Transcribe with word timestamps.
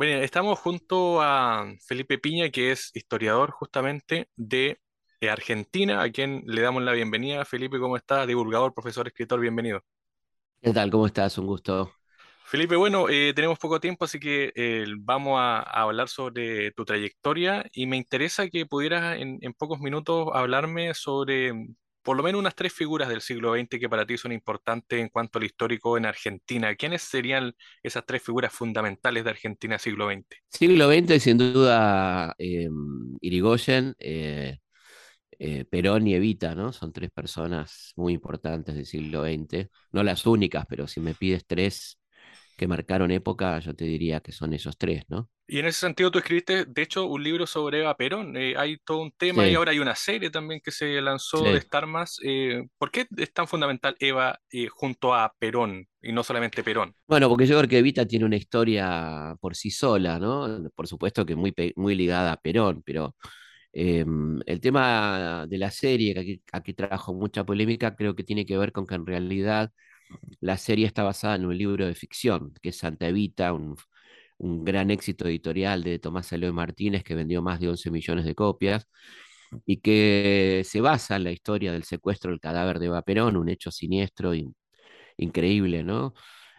Bueno, 0.00 0.22
estamos 0.22 0.58
junto 0.58 1.20
a 1.20 1.66
Felipe 1.86 2.16
Piña, 2.16 2.48
que 2.48 2.72
es 2.72 2.90
historiador 2.94 3.50
justamente 3.50 4.30
de, 4.34 4.80
de 5.20 5.28
Argentina, 5.30 6.00
a 6.00 6.10
quien 6.10 6.42
le 6.46 6.62
damos 6.62 6.82
la 6.82 6.92
bienvenida. 6.92 7.44
Felipe, 7.44 7.78
¿cómo 7.78 7.98
estás? 7.98 8.26
Divulgador, 8.26 8.72
profesor, 8.72 9.06
escritor, 9.06 9.40
bienvenido. 9.40 9.84
¿Qué 10.62 10.72
tal? 10.72 10.90
¿Cómo 10.90 11.06
estás? 11.06 11.36
Un 11.38 11.46
gusto. 11.46 11.92
Felipe, 12.44 12.76
bueno, 12.76 13.08
eh, 13.08 13.32
tenemos 13.34 13.58
poco 13.58 13.78
tiempo, 13.78 14.04
así 14.06 14.18
que 14.18 14.52
eh, 14.56 14.86
vamos 14.98 15.38
a, 15.38 15.58
a 15.60 15.82
hablar 15.82 16.08
sobre 16.08 16.72
tu 16.72 16.84
trayectoria 16.84 17.64
y 17.72 17.86
me 17.86 17.96
interesa 17.96 18.48
que 18.48 18.66
pudieras 18.66 19.18
en, 19.18 19.38
en 19.42 19.52
pocos 19.52 19.78
minutos 19.80 20.28
hablarme 20.32 20.94
sobre 20.94 21.52
por 22.02 22.16
lo 22.16 22.22
menos 22.22 22.38
unas 22.38 22.54
tres 22.54 22.72
figuras 22.72 23.08
del 23.08 23.20
siglo 23.20 23.54
XX 23.54 23.78
que 23.78 23.88
para 23.88 24.06
ti 24.06 24.16
son 24.16 24.32
importantes 24.32 24.98
en 25.00 25.08
cuanto 25.08 25.38
al 25.38 25.44
histórico 25.44 25.96
en 25.98 26.06
Argentina. 26.06 26.74
¿Quiénes 26.74 27.02
serían 27.02 27.54
esas 27.82 28.04
tres 28.06 28.22
figuras 28.22 28.52
fundamentales 28.52 29.24
de 29.24 29.30
Argentina 29.30 29.78
siglo 29.78 30.10
XX? 30.10 30.24
Siglo 30.48 30.90
XX, 30.90 31.22
sin 31.22 31.38
duda, 31.38 32.34
eh, 32.38 32.68
Irigoyen, 33.20 33.94
eh, 33.98 34.58
eh, 35.38 35.64
Perón 35.64 36.06
y 36.06 36.14
Evita, 36.14 36.54
¿no? 36.54 36.72
Son 36.72 36.92
tres 36.92 37.10
personas 37.10 37.92
muy 37.96 38.14
importantes 38.14 38.74
del 38.74 38.86
siglo 38.86 39.24
XX. 39.24 39.68
No 39.92 40.02
las 40.02 40.26
únicas, 40.26 40.66
pero 40.68 40.86
si 40.86 41.00
me 41.00 41.14
pides 41.14 41.46
tres 41.46 41.98
que 42.56 42.68
marcaron 42.68 43.10
época, 43.10 43.58
yo 43.60 43.74
te 43.74 43.86
diría 43.86 44.20
que 44.20 44.32
son 44.32 44.52
esos 44.52 44.76
tres, 44.76 45.04
¿no? 45.08 45.30
Y 45.52 45.58
en 45.58 45.66
ese 45.66 45.80
sentido 45.80 46.12
tú 46.12 46.20
escribiste, 46.20 46.64
de 46.64 46.82
hecho, 46.82 47.06
un 47.06 47.24
libro 47.24 47.44
sobre 47.44 47.80
Eva 47.80 47.96
Perón. 47.96 48.36
Eh, 48.36 48.54
hay 48.56 48.78
todo 48.84 49.02
un 49.02 49.10
tema 49.10 49.48
y 49.48 49.56
ahora 49.56 49.72
hay 49.72 49.80
una 49.80 49.96
serie 49.96 50.30
también 50.30 50.60
que 50.62 50.70
se 50.70 51.00
lanzó 51.00 51.42
de. 51.42 51.56
Star 51.56 51.88
Más. 51.88 52.20
Eh, 52.24 52.68
¿por 52.78 52.92
qué 52.92 53.08
es 53.16 53.32
tan 53.32 53.48
fundamental 53.48 53.96
Eva 53.98 54.38
eh, 54.52 54.68
junto 54.68 55.12
a 55.12 55.34
Perón 55.40 55.88
y 56.00 56.12
no 56.12 56.22
solamente 56.22 56.62
Perón? 56.62 56.94
Bueno, 57.08 57.28
porque 57.28 57.48
yo 57.48 57.58
creo 57.58 57.68
que 57.68 57.78
Evita 57.78 58.06
tiene 58.06 58.26
una 58.26 58.36
historia 58.36 59.34
por 59.40 59.56
sí 59.56 59.72
sola, 59.72 60.20
¿no? 60.20 60.70
Por 60.72 60.86
supuesto 60.86 61.26
que 61.26 61.34
muy, 61.34 61.52
muy 61.74 61.96
ligada 61.96 62.30
a 62.30 62.36
Perón, 62.36 62.84
pero 62.86 63.16
eh, 63.72 64.04
el 64.46 64.60
tema 64.60 65.46
de 65.48 65.58
la 65.58 65.72
serie, 65.72 66.14
que 66.14 66.20
aquí, 66.20 66.42
aquí 66.52 66.74
trajo 66.74 67.12
mucha 67.12 67.44
polémica, 67.44 67.96
creo 67.96 68.14
que 68.14 68.22
tiene 68.22 68.46
que 68.46 68.56
ver 68.56 68.70
con 68.70 68.86
que 68.86 68.94
en 68.94 69.04
realidad 69.04 69.72
La 70.40 70.56
serie 70.56 70.86
está 70.86 71.02
basada 71.02 71.36
en 71.36 71.46
un 71.46 71.56
libro 71.56 71.86
de 71.86 71.94
ficción, 71.94 72.52
que 72.62 72.70
es 72.70 72.78
Santa 72.78 73.08
Evita, 73.08 73.52
un, 73.52 73.76
un 74.40 74.64
gran 74.64 74.90
éxito 74.90 75.26
editorial 75.28 75.82
de 75.84 75.98
Tomás 76.00 76.32
Eloy 76.32 76.52
Martínez, 76.52 77.04
que 77.04 77.14
vendió 77.14 77.42
más 77.42 77.60
de 77.60 77.68
11 77.70 77.90
millones 77.90 78.24
de 78.26 78.34
copias, 78.34 78.86
y 79.66 79.78
que 79.80 80.62
se 80.64 80.80
basa 80.80 81.16
en 81.16 81.24
la 81.24 81.32
historia 81.32 81.72
del 81.72 81.84
secuestro 81.84 82.30
del 82.30 82.40
cadáver 82.40 82.78
de 82.78 82.86
Eva 82.86 83.02
Perón, 83.02 83.36
un 83.36 83.48
hecho 83.48 83.70
siniestro 83.70 84.34
y 84.34 84.52
increíble, 85.18 85.84
¿no? 85.84 86.14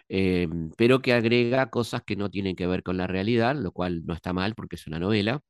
Eh, 0.10 0.48
pero 0.78 1.02
que 1.02 1.14
agrega 1.14 1.70
cosas 1.70 2.04
que 2.06 2.16
no 2.18 2.30
tienen 2.32 2.56
que 2.56 2.68
ver 2.68 2.84
con 2.84 2.98
la 2.98 3.08
realidad, 3.08 3.56
lo 3.56 3.72
cual 3.72 4.06
no 4.06 4.14
está 4.14 4.34
mal 4.34 4.56
porque 4.56 4.76
es 4.78 4.88
una 4.88 5.00
novela. 5.00 5.42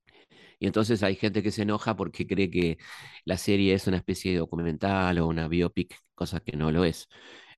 Y 0.59 0.68
entonces 0.68 1.04
hay 1.04 1.16
gente 1.16 1.44
que 1.44 1.52
se 1.52 1.64
enoja 1.64 1.96
porque 1.96 2.28
cree 2.28 2.50
que 2.52 2.78
la 3.26 3.38
serie 3.38 3.74
es 3.74 3.88
una 3.88 3.98
especie 3.98 4.32
de 4.32 4.40
documental 4.40 5.20
o 5.20 5.28
una 5.28 5.48
biopic, 5.48 5.96
cosa 6.16 6.40
que 6.42 6.58
no 6.58 6.72
lo 6.72 6.86
es. 6.86 7.08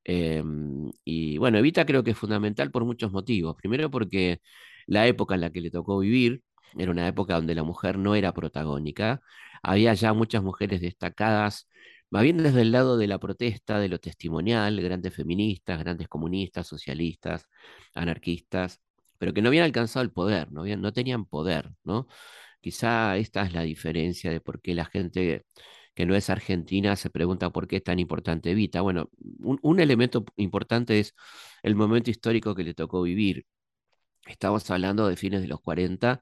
Em, 0.03 0.91
y 1.05 1.37
bueno, 1.37 1.57
Evita 1.57 1.85
creo 1.85 2.03
que 2.03 2.11
es 2.11 2.17
fundamental 2.17 2.71
por 2.71 2.85
muchos 2.85 3.11
motivos. 3.11 3.55
Primero 3.55 3.89
porque 3.91 4.41
la 4.87 5.07
época 5.07 5.35
en 5.35 5.41
la 5.41 5.49
que 5.51 5.61
le 5.61 5.71
tocó 5.71 5.99
vivir 5.99 6.43
era 6.77 6.91
una 6.91 7.07
época 7.07 7.35
donde 7.35 7.55
la 7.55 7.63
mujer 7.63 7.97
no 7.97 8.15
era 8.15 8.33
protagónica. 8.33 9.21
Había 9.61 9.93
ya 9.93 10.13
muchas 10.13 10.43
mujeres 10.43 10.81
destacadas, 10.81 11.69
más 12.09 12.23
bien 12.23 12.37
desde 12.37 12.61
el 12.61 12.71
lado 12.71 12.97
de 12.97 13.07
la 13.07 13.19
protesta, 13.19 13.79
de 13.79 13.89
lo 13.89 13.99
testimonial, 13.99 14.79
grandes 14.81 15.13
feministas, 15.15 15.79
grandes 15.79 16.07
comunistas, 16.07 16.67
socialistas, 16.67 17.47
anarquistas, 17.95 18.81
pero 19.17 19.33
que 19.33 19.41
no 19.41 19.49
habían 19.49 19.65
alcanzado 19.65 20.03
el 20.03 20.11
poder, 20.11 20.51
no, 20.51 20.65
no 20.65 20.93
tenían 20.93 21.25
poder, 21.25 21.71
¿no? 21.83 22.07
Quizá 22.61 23.17
esta 23.17 23.43
es 23.45 23.53
la 23.53 23.63
diferencia 23.63 24.31
de 24.31 24.41
por 24.41 24.61
qué 24.61 24.73
la 24.75 24.85
gente 24.85 25.45
que 25.94 26.05
no 26.05 26.16
es 26.16 26.30
argentina 26.30 26.95
se 26.95 27.09
pregunta 27.09 27.49
por 27.52 27.67
qué 27.67 27.77
es 27.77 27.83
tan 27.83 27.99
importante 27.99 28.51
Evita. 28.51 28.81
Bueno, 28.81 29.09
un, 29.41 29.79
elemento 29.79 30.25
importante 30.38 31.00
es 31.00 31.16
el 31.63 31.75
momento 31.75 32.09
histórico 32.12 32.56
que 32.56 32.63
le 32.63 32.73
tocó 32.73 33.01
vivir. 33.03 33.45
Estamos 34.25 34.69
hablando 34.72 35.07
de 35.07 35.17
fines 35.17 35.41
de 35.41 35.47
los 35.47 35.62
40, 35.62 36.22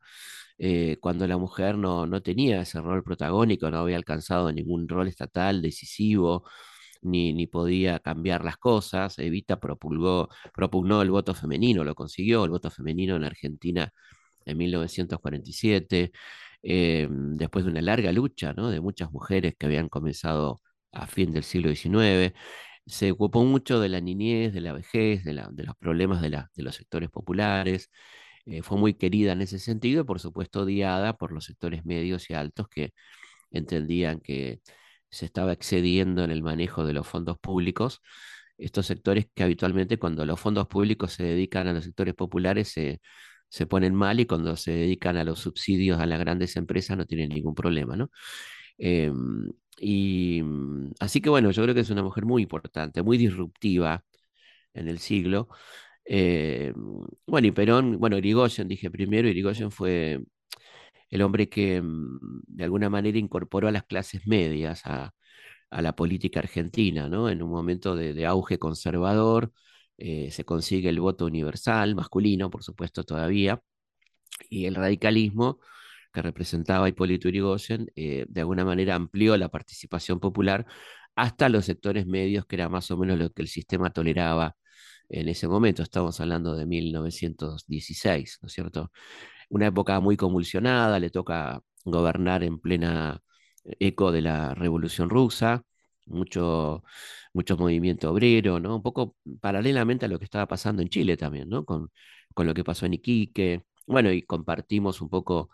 eh, 0.58 0.98
cuando 1.02 1.28
la 1.28 1.38
mujer 1.38 1.78
no, 1.78 2.06
no 2.08 2.22
tenía 2.22 2.62
ese 2.62 2.82
rol 2.82 3.04
protagónico, 3.04 3.70
no 3.72 3.80
había 3.80 3.98
alcanzado 3.98 4.52
ningún 4.52 4.88
rol 4.88 5.08
estatal 5.08 5.62
decisivo, 5.62 6.44
ni, 7.02 7.34
ni 7.34 7.48
podía 7.48 8.00
cambiar 8.00 8.44
las 8.46 8.58
cosas. 8.58 9.20
Evita 9.20 9.60
propulgó, 9.60 10.30
propugnó 10.54 11.02
el 11.02 11.12
voto 11.12 11.34
femenino, 11.36 11.84
lo 11.84 11.96
consiguió, 11.96 12.46
el 12.46 12.52
voto 12.52 12.70
femenino 12.72 13.16
en 13.16 13.24
Argentina 13.24 13.92
en 14.46 14.58
1947, 14.58 16.12
eh, 16.64 17.08
después 17.10 17.66
de 17.66 17.72
una 17.72 17.82
larga 17.82 18.12
lucha, 18.12 18.54
de 18.54 18.82
muchas 18.82 19.12
mujeres 19.12 19.56
que 19.58 19.66
habían 19.66 19.90
comenzado 19.90 20.62
a 20.92 21.08
fin 21.08 21.32
del 21.32 21.44
siglo 21.44 21.74
XIX. 21.74 22.34
Se 22.86 23.12
ocupó 23.12 23.44
mucho 23.46 23.80
de 23.80 23.90
la 23.90 24.02
niñez, 24.02 24.54
de 24.54 24.62
la 24.62 24.74
vejez, 24.74 25.24
de, 25.24 25.34
los 25.34 25.76
problemas 25.80 26.22
de, 26.22 26.30
los 26.58 26.76
sectores 26.76 27.10
populares. 27.10 27.90
Eh, 28.46 28.64
fue 28.64 28.78
muy 28.78 28.96
querida 28.96 29.34
en 29.34 29.42
ese 29.42 29.60
sentido 29.60 30.06
por 30.06 30.20
supuesto, 30.20 30.62
odiada 30.62 31.14
por 31.18 31.32
los 31.32 31.46
sectores 31.46 31.86
medios 31.86 32.30
y 32.30 32.34
altos 32.34 32.68
que 32.70 32.94
entendían 33.52 34.20
que 34.22 34.62
se 35.10 35.26
estaba 35.26 35.54
excediendo 35.54 36.24
en 36.24 36.32
el 36.32 36.44
manejo 36.44 36.86
de 36.86 36.94
los 36.94 37.08
fondos 37.08 37.38
públicos. 37.40 38.02
Estos 38.58 38.88
sectores 38.88 39.28
que 39.34 39.44
habitualmente 39.44 39.98
cuando 40.00 40.26
los 40.26 40.40
fondos 40.40 40.68
públicos 40.68 41.14
se 41.14 41.24
dedican 41.24 41.68
a 41.68 41.74
los 41.74 41.84
sectores 41.86 42.16
populares 42.16 42.70
se, 42.70 43.02
se 43.52 43.68
ponen 43.68 43.96
mal 43.96 44.20
y 44.22 44.26
cuando 44.28 44.58
se 44.58 44.72
dedican 44.74 45.18
a 45.18 45.26
los 45.26 45.40
subsidios 45.42 46.00
a 46.02 46.08
las 46.08 46.20
grandes 46.20 46.56
empresas 46.58 46.98
no 46.98 47.06
tienen 47.06 47.30
ningún 47.32 47.56
problema, 47.56 47.98
¿no? 47.98 48.12
Eh, 48.78 49.12
y 49.80 50.42
mm, 50.44 50.92
así 51.00 51.22
que 51.22 51.30
bueno, 51.30 51.52
yo 51.52 51.64
creo 51.64 51.76
que 51.76 51.82
es 51.82 51.90
una 51.90 52.04
mujer 52.04 52.26
muy 52.26 52.44
importante, 52.44 53.02
muy 53.04 53.18
disruptiva 53.18 54.04
en 54.74 54.88
el 54.90 55.00
siglo. 55.00 55.50
Eh, 56.06 56.74
bueno, 57.28 57.48
y 57.48 57.52
Perón, 57.52 58.00
bueno, 58.00 58.18
Irigoyen, 58.18 58.68
dije 58.68 58.92
primero, 58.92 59.28
Irigoyen 59.30 59.72
fue 59.72 60.22
el 61.10 61.22
hombre 61.22 61.50
que 61.50 61.82
mm, 61.82 62.42
de 62.48 62.64
alguna 62.64 62.90
manera 62.90 63.18
incorporó 63.20 63.68
a 63.68 63.72
las 63.72 63.84
clases 63.86 64.28
medias 64.28 64.82
a, 64.86 65.14
a 65.72 65.82
la 65.82 65.96
política 65.96 66.40
argentina, 66.42 67.10
¿no? 67.10 67.30
En 67.30 67.44
un 67.44 67.52
momento 67.52 67.96
de 67.96 68.26
auge 68.26 68.60
conservador, 68.60 69.54
eh, 70.04 70.32
se 70.32 70.46
consigue 70.46 70.90
el 70.90 71.00
voto 71.00 71.26
universal, 71.26 71.96
masculino, 71.96 72.50
por 72.50 72.64
supuesto, 72.64 73.04
todavía, 73.04 73.62
y 74.50 74.66
el 74.66 74.76
radicalismo 74.76 75.60
que 76.14 76.22
representaba 76.24 76.90
Hipólito 76.90 77.30
Yrigoyen, 77.30 77.88
eh, 77.96 78.26
de 78.28 78.42
alguna 78.42 78.66
manera 78.66 78.96
amplió 78.96 79.38
la 79.38 79.50
participación 79.50 80.20
popular 80.20 80.66
hasta 81.16 81.50
los 81.50 81.66
sectores 81.66 82.08
medios, 82.08 82.46
que 82.48 82.56
era 82.58 82.70
más 82.70 82.90
o 82.92 82.98
menos 82.98 83.20
lo 83.20 83.32
que 83.32 83.44
el 83.44 83.48
sistema 83.48 83.92
toleraba 83.92 84.56
en 85.10 85.30
ese 85.30 85.48
momento. 85.48 85.84
Estamos 85.84 86.20
hablando 86.22 86.56
de 86.56 86.66
1916, 86.66 88.40
¿no 88.42 88.48
es 88.48 88.54
cierto? 88.54 88.92
Una 89.50 89.68
época 89.68 90.00
muy 90.00 90.18
convulsionada, 90.18 91.00
le 91.00 91.10
toca 91.12 91.62
gobernar 91.86 92.44
en 92.44 92.60
plena 92.60 93.22
eco 93.80 94.12
de 94.12 94.22
la 94.22 94.56
Revolución 94.56 95.10
Rusa, 95.10 95.64
mucho, 96.06 96.84
mucho 97.34 97.58
movimiento 97.58 98.12
obrero, 98.12 98.60
¿no? 98.60 98.76
Un 98.78 98.82
poco 98.84 99.16
paralelamente 99.40 100.06
a 100.06 100.10
lo 100.10 100.20
que 100.20 100.26
estaba 100.26 100.48
pasando 100.48 100.82
en 100.82 100.90
Chile 100.90 101.18
también, 101.18 101.50
¿no? 101.50 101.66
Con, 101.66 101.92
con 102.34 102.48
lo 102.48 102.54
que 102.54 102.64
pasó 102.64 102.86
en 102.86 102.96
Iquique. 102.96 103.64
Bueno, 103.88 104.12
y 104.12 104.24
compartimos 104.24 105.02
un 105.02 105.10
poco 105.10 105.50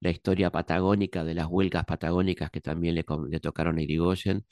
la 0.00 0.10
historia 0.10 0.50
patagónica 0.50 1.24
de 1.24 1.34
las 1.34 1.46
huelgas 1.48 1.84
patagónicas 1.84 2.50
que 2.50 2.60
también 2.60 2.94
le, 2.94 3.04
tocaron 3.40 3.78
a 3.78 3.82
Irigoyen, 3.82 4.46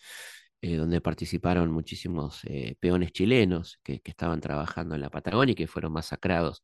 eh, 0.63 0.77
donde 0.77 1.01
participaron 1.01 1.71
muchísimos 1.73 2.41
eh, 2.45 2.77
peones 2.81 3.13
chilenos 3.13 3.79
que, 3.83 4.01
que, 4.01 4.11
estaban 4.13 4.41
trabajando 4.41 4.95
en 4.95 5.01
la 5.03 5.11
Patagonia 5.11 5.53
y 5.53 5.55
que 5.57 5.67
fueron 5.67 5.93
masacrados 5.93 6.63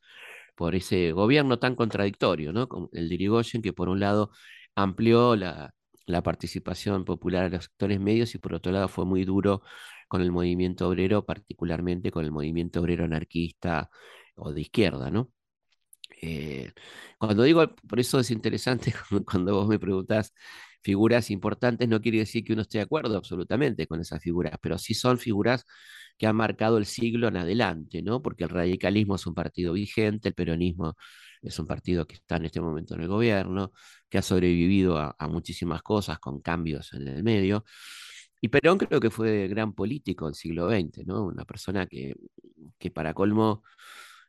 por 0.57 0.75
ese 0.75 1.13
gobierno 1.13 1.59
tan 1.59 1.77
contradictorio, 1.77 2.53
¿no? 2.53 2.69
El 2.93 3.09
de 3.09 3.15
Irigoyen, 3.17 3.63
que 3.63 3.73
por 3.73 3.89
un 3.89 4.01
lado 4.01 4.31
amplió 4.75 5.37
la, 5.37 5.75
la 6.09 6.23
participación 6.23 7.05
popular 7.05 7.45
a 7.45 7.49
los 7.51 7.65
sectores 7.67 8.01
medios 8.01 8.35
y 8.35 8.39
por 8.39 8.55
otro 8.55 8.73
lado 8.73 8.89
fue 8.89 9.05
muy 9.07 9.25
duro 9.25 9.63
con 10.09 10.23
el 10.23 10.33
movimiento 10.33 10.89
obrero, 10.89 11.25
particularmente 11.27 12.11
con 12.11 12.25
el 12.25 12.33
movimiento 12.33 12.81
obrero 12.81 13.05
anarquista 13.05 13.91
o 14.37 14.53
de 14.53 14.63
izquierda, 14.63 15.11
¿no? 15.11 15.33
Eh, 16.23 16.73
cuando 17.19 17.43
digo, 17.45 17.75
por 17.89 18.01
eso 18.01 18.19
es 18.21 18.31
interesante 18.31 18.93
cuando 19.27 19.55
vos 19.55 19.69
me 19.69 19.79
preguntás 19.79 20.33
figuras 20.83 21.31
importantes, 21.31 21.89
no 21.89 22.01
quiere 22.01 22.19
decir 22.19 22.45
que 22.45 22.53
uno 22.55 22.63
esté 22.63 22.79
de 22.79 22.85
acuerdo 22.85 23.17
absolutamente 23.17 23.87
con 23.87 24.01
esas 24.01 24.23
figuras, 24.23 24.55
pero 24.63 24.79
sí 24.79 24.95
son 24.95 25.19
figuras 25.19 25.65
que 26.17 26.27
han 26.27 26.37
marcado 26.37 26.79
el 26.79 26.87
siglo 26.87 27.29
en 27.29 27.37
adelante, 27.37 28.03
¿no? 28.03 28.23
Porque 28.23 28.45
el 28.45 28.51
radicalismo 28.51 29.17
es 29.17 29.27
un 29.27 29.35
partido 29.35 29.73
vigente, 29.75 30.29
el 30.29 30.35
peronismo 30.35 30.97
es 31.43 31.59
un 31.59 31.67
partido 31.67 32.07
que 32.07 32.15
está 32.15 32.37
en 32.37 32.47
este 32.47 32.61
momento 32.61 32.95
en 32.95 33.03
el 33.03 33.09
gobierno, 33.09 33.73
que 34.09 34.19
ha 34.19 34.23
sobrevivido 34.23 34.99
a, 34.99 35.15
muchísimas 35.29 35.83
cosas 35.83 36.19
con 36.19 36.41
cambios 36.41 36.93
en 36.95 37.09
el 37.09 37.23
medio. 37.23 37.65
Y 38.41 38.49
Perón 38.49 38.79
creo 38.79 39.01
que 39.01 39.11
fue 39.11 39.49
gran 39.49 39.73
político 39.75 40.27
del 40.27 40.35
siglo 40.35 40.69
XX, 40.71 41.07
¿no? 41.07 41.25
Una 41.25 41.45
persona 41.45 41.87
que, 41.87 42.15
que 42.79 42.91
para 42.91 43.15
colmo 43.15 43.63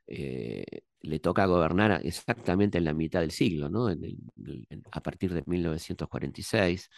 eh, 0.07 0.65
le 1.01 1.19
toca 1.19 1.45
gobernar 1.45 2.01
exactamente 2.03 2.77
en 2.77 2.85
la 2.85 2.93
mitad 2.93 3.21
del 3.21 3.31
siglo, 3.31 3.69
¿no? 3.69 3.87
A 4.91 5.01
partir 5.01 5.33
de 5.33 5.43
1946, 5.45 6.89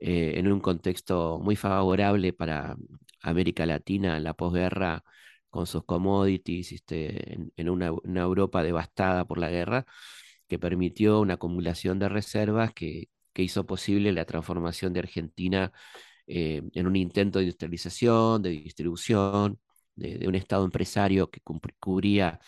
eh, 0.00 0.34
en 0.36 0.50
un 0.50 0.60
contexto 0.60 1.38
muy 1.40 1.56
favorable 1.56 2.32
para 2.32 2.76
América 3.22 3.66
Latina 3.66 4.16
en 4.16 4.24
la 4.24 4.34
posguerra, 4.34 5.04
con 5.50 5.66
sus 5.66 5.84
commodities, 5.84 6.72
este, 6.72 7.34
en, 7.56 7.70
una, 7.70 7.86
Europa 8.22 8.62
devastada 8.62 9.26
por 9.26 9.38
la 9.38 9.50
guerra, 9.50 9.86
que 10.48 10.58
permitió 10.58 11.20
una 11.20 11.34
acumulación 11.34 11.98
de 11.98 12.08
reservas 12.08 12.72
que, 12.74 13.08
que 13.32 13.42
hizo 13.42 13.66
posible 13.66 14.12
la 14.12 14.24
transformación 14.24 14.92
de 14.92 15.00
Argentina 15.00 15.72
eh, 16.26 16.62
en 16.74 16.86
un 16.86 16.96
intento 16.96 17.38
de 17.38 17.46
industrialización, 17.46 18.42
de 18.42 18.50
distribución, 18.50 19.58
de, 19.96 20.18
de 20.18 20.28
un 20.28 20.34
Estado 20.34 20.64
empresario 20.64 21.30
que 21.30 21.40
cubría 21.80 22.40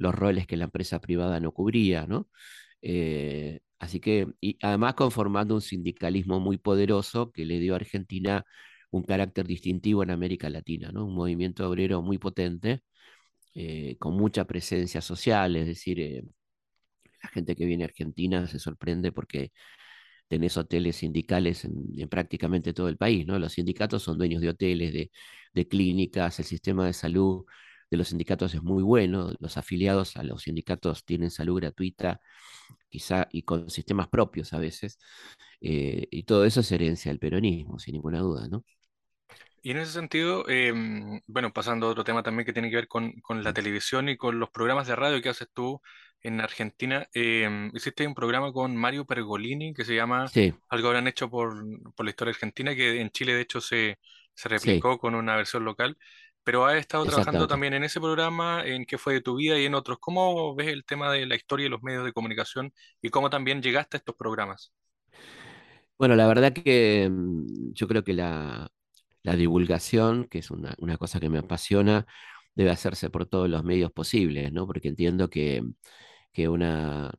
los 0.00 0.14
roles 0.14 0.46
que 0.46 0.56
la 0.56 0.64
empresa 0.64 1.00
privada 1.00 1.40
no 1.40 1.52
cubría, 1.52 2.06
¿no? 2.06 2.28
Eh, 2.82 3.60
así 3.78 4.00
que, 4.00 4.26
y 4.40 4.58
además 4.62 4.94
conformando 4.94 5.54
un 5.54 5.60
sindicalismo 5.62 6.40
muy 6.40 6.58
poderoso 6.58 7.32
que 7.32 7.44
le 7.44 7.58
dio 7.60 7.74
a 7.74 7.76
Argentina 7.76 8.44
un 8.90 9.02
carácter 9.04 9.46
distintivo 9.46 10.02
en 10.02 10.10
América 10.10 10.50
Latina, 10.50 10.90
¿no? 10.92 11.06
Un 11.06 11.14
movimiento 11.14 11.68
obrero 11.68 12.02
muy 12.02 12.18
potente, 12.18 12.82
eh, 13.54 13.96
con 13.98 14.16
mucha 14.16 14.46
presencia 14.46 15.00
social, 15.02 15.56
es 15.56 15.66
decir, 15.66 16.00
eh, 16.00 16.24
la 17.22 17.28
gente 17.30 17.54
que 17.56 17.66
viene 17.66 17.84
a 17.84 17.86
Argentina 17.88 18.46
se 18.46 18.58
sorprende 18.58 19.12
porque 19.12 19.52
tenés 20.28 20.56
hoteles 20.56 20.96
sindicales 20.96 21.64
en, 21.64 21.74
en, 21.96 22.08
prácticamente 22.08 22.72
todo 22.72 22.88
el 22.88 22.96
país, 22.96 23.26
¿no? 23.26 23.38
Los 23.38 23.54
sindicatos 23.54 24.02
son 24.02 24.18
dueños 24.18 24.40
de 24.42 24.50
hoteles, 24.50 24.92
de, 24.92 25.10
de 25.54 25.68
clínicas, 25.68 26.38
el 26.38 26.44
sistema 26.46 26.86
de 26.86 26.92
salud 26.92 27.44
de 27.90 27.96
los 27.96 28.08
sindicatos 28.08 28.54
es 28.54 28.62
muy 28.62 28.82
bueno, 28.82 29.32
los 29.40 29.56
afiliados 29.56 30.16
a 30.16 30.22
los 30.22 30.42
sindicatos 30.44 31.04
tienen 31.04 31.30
salud 31.30 31.56
gratuita, 31.60 32.20
quizá 32.88 33.28
y 33.32 33.42
con 33.42 33.70
sistemas 33.70 34.08
propios 34.08 34.52
a 34.52 34.58
veces, 34.58 34.98
eh, 35.60 36.06
y 36.10 36.22
todo 36.24 36.44
eso 36.44 36.60
es 36.60 36.72
herencia 36.72 37.10
del 37.10 37.18
peronismo, 37.20 37.78
sin 37.78 37.94
ninguna 37.94 38.20
duda, 38.20 38.48
¿no? 38.48 38.64
Y 39.62 39.72
en 39.72 39.78
ese 39.78 39.92
sentido, 39.92 40.48
em, 40.48 41.20
bueno, 41.26 41.52
pasando 41.52 41.86
a 41.86 41.90
otro 41.90 42.04
tema 42.04 42.22
también 42.22 42.46
que 42.46 42.52
tiene 42.52 42.70
que 42.70 42.76
ver 42.76 42.88
con, 42.88 43.12
con 43.20 43.44
la 43.44 43.52
televisión 43.52 44.08
y 44.08 44.16
con 44.16 44.38
los 44.38 44.50
programas 44.50 44.86
de 44.86 44.96
radio 44.96 45.20
que 45.22 45.28
haces 45.28 45.48
tú 45.52 45.80
en 46.22 46.40
Argentina, 46.40 47.06
em, 47.12 47.70
hiciste 47.74 48.06
un 48.06 48.14
programa 48.14 48.52
con 48.52 48.74
Mario 48.76 49.04
Pergolini 49.06 49.74
que 49.74 49.84
se 49.84 49.94
llama 49.94 50.32
Sí, 50.32 50.54
Algo 50.68 50.88
habrán 50.88 51.08
hecho 51.08 51.28
por, 51.30 51.54
por 51.94 52.04
la 52.06 52.10
historia 52.10 52.30
argentina, 52.32 52.74
que 52.74 53.00
en 53.00 53.10
Chile 53.10 53.34
de 53.34 53.42
hecho 53.42 53.60
se, 53.60 53.98
se 54.34 54.48
sí, 54.54 54.80
replicó 54.80 54.98
con 54.98 55.14
una 55.14 55.36
versión 55.36 55.64
local, 55.64 55.96
pero 56.42 56.64
has 56.66 56.76
estado 56.76 57.04
trabajando 57.06 57.46
también 57.46 57.74
en 57.74 57.84
ese 57.84 58.00
programa, 58.00 58.64
en 58.64 58.86
qué 58.86 58.98
fue 58.98 59.14
de 59.14 59.20
tu 59.20 59.36
vida 59.36 59.58
y 59.58 59.66
en 59.66 59.74
otros. 59.74 59.98
¿Cómo 60.00 60.54
ves 60.54 60.68
el 60.68 60.84
tema 60.84 61.12
de 61.12 61.26
la 61.26 61.34
historia 61.36 61.66
y 61.66 61.68
los 61.68 61.82
medios 61.82 62.04
de 62.04 62.12
comunicación 62.12 62.72
y 63.02 63.10
cómo 63.10 63.28
también 63.30 63.62
llegaste 63.62 63.96
a 63.96 63.98
estos 63.98 64.16
programas? 64.16 64.72
Bueno, 65.98 66.16
la 66.16 66.26
verdad 66.26 66.52
que 66.52 67.08
mm, 67.10 67.72
yo 67.74 67.86
creo 67.88 68.02
que 68.04 68.12
la, 68.14 68.70
la 69.22 69.36
divulgación, 69.36 70.26
que 70.26 70.38
es 70.38 70.50
una, 70.50 70.74
una 70.78 70.96
cosa 70.98 71.20
que 71.20 71.28
me 71.28 71.38
apasiona, 71.38 72.06
debe 72.54 72.70
hacerse 72.70 73.10
por 73.10 73.26
todos 73.26 73.48
los 73.48 73.64
medios 73.64 73.92
posibles, 73.92 74.52
¿no? 74.52 74.66
Porque 74.66 74.88
entiendo 74.88 75.30
que, 75.30 75.62
que 76.32 76.48
una, 76.48 77.12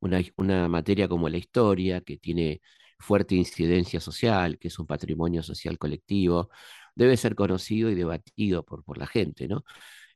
una, 0.00 0.20
una 0.36 0.68
materia 0.68 1.08
como 1.08 1.28
la 1.28 1.38
historia, 1.38 2.00
que 2.00 2.18
tiene 2.18 2.60
fuerte 2.98 3.34
incidencia 3.34 4.00
social, 4.00 4.58
que 4.58 4.68
es 4.68 4.78
un 4.78 4.86
patrimonio 4.86 5.42
social 5.42 5.78
colectivo, 5.78 6.50
debe 6.94 7.16
ser 7.16 7.34
conocido 7.34 7.90
y 7.90 7.94
debatido 7.94 8.64
por, 8.64 8.84
por 8.84 8.98
la 8.98 9.06
gente, 9.06 9.48
¿no? 9.48 9.64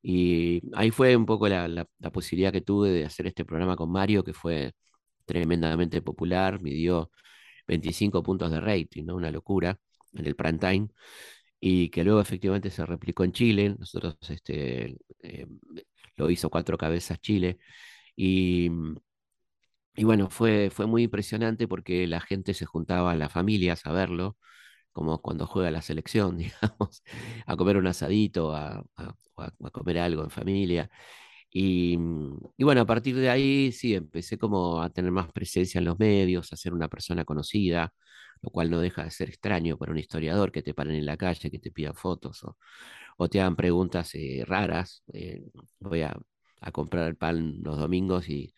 Y 0.03 0.63
ahí 0.75 0.91
fue 0.91 1.17
un 1.17 1.27
poco 1.27 1.49
la, 1.49 1.67
la, 1.69 1.87
posibilidad 2.13 2.53
que 2.53 2.61
tuve 2.61 2.91
de 2.91 3.05
hacer 3.05 3.27
este 3.27 3.45
programa 3.45 3.77
con 3.77 3.91
Mario, 3.91 4.23
que 4.25 4.33
fue 4.35 4.73
tremendamente 5.25 6.03
popular, 6.03 6.61
me 6.63 6.71
dio 6.71 7.11
25 7.67 8.23
puntos 8.23 8.51
de 8.51 8.61
rating, 8.61 9.05
¿no? 9.07 9.17
Una 9.17 9.31
locura 9.31 9.79
en 10.19 10.27
el 10.27 10.37
prime 10.37 10.59
time, 10.59 10.89
y 11.61 11.91
que 11.91 12.05
luego 12.05 12.21
efectivamente 12.21 12.71
se 12.71 12.87
replicó 12.87 13.25
en 13.25 13.33
Chile. 13.33 13.77
Nosotros 13.79 14.17
este, 14.31 14.97
eh, 15.23 15.47
lo 16.17 16.31
hizo 16.31 16.51
Cuatro 16.51 16.79
Cabezas 16.79 17.21
Chile, 17.21 17.59
y, 18.17 18.71
y 19.95 20.05
bueno, 20.05 20.29
fue, 20.31 20.71
fue 20.71 20.87
muy 20.87 21.05
impresionante 21.05 21.67
porque 21.69 22.07
la 22.07 22.21
gente 22.21 22.53
se 22.55 22.67
juntaba 22.67 23.13
a 23.13 23.17
las 23.17 23.33
familias 23.33 23.87
a 23.87 23.93
verlo, 23.93 24.37
como 24.93 25.21
cuando 25.23 25.47
juega 25.47 25.71
la 25.71 25.83
selección, 25.83 26.39
digamos, 26.39 27.03
a 27.47 27.57
comer 27.57 27.77
un 27.79 27.87
asadito, 27.89 28.55
a, 28.55 28.85
a, 28.97 29.15
a 29.39 29.71
comer 29.71 29.99
algo 29.99 30.25
en 30.25 30.31
familia. 30.31 30.91
Y, 31.51 31.99
y, 32.59 32.65
bueno, 32.65 32.83
a 32.83 32.87
partir 32.87 33.17
de 33.17 33.31
ahí 33.31 33.73
sí, 33.73 33.95
empecé 33.95 34.39
como 34.39 34.83
a 34.83 34.91
tener 34.91 35.13
más 35.13 35.33
presencia 35.33 35.79
en 35.81 35.87
los 35.87 35.99
medios, 35.99 36.53
a 36.53 36.57
ser 36.57 36.75
una 36.75 36.89
persona 36.89 37.25
conocida, 37.25 37.93
lo 38.43 38.51
cual 38.51 38.71
no 38.71 38.81
deja 38.81 39.05
de 39.05 39.11
ser 39.11 39.29
extraño 39.29 39.79
para 39.79 39.93
un 39.93 39.99
historiador 39.99 40.53
que 40.53 40.63
te 40.63 40.75
paren 40.75 40.97
en 40.97 41.07
la 41.07 41.17
calle, 41.17 41.51
que 41.51 41.59
te 41.59 41.71
pidan 41.71 41.95
fotos 41.95 42.45
o, 42.45 43.29
te 43.29 43.41
hagan 43.41 43.57
preguntas 43.57 44.15
eh, 44.15 44.45
raras. 44.47 45.03
Eh, 45.13 45.43
voy 45.81 46.03
a, 46.03 46.17
a, 46.61 46.73
comprar 46.73 47.17
pan 47.17 47.63
los 47.63 47.79
domingos 47.79 48.29
y 48.29 48.55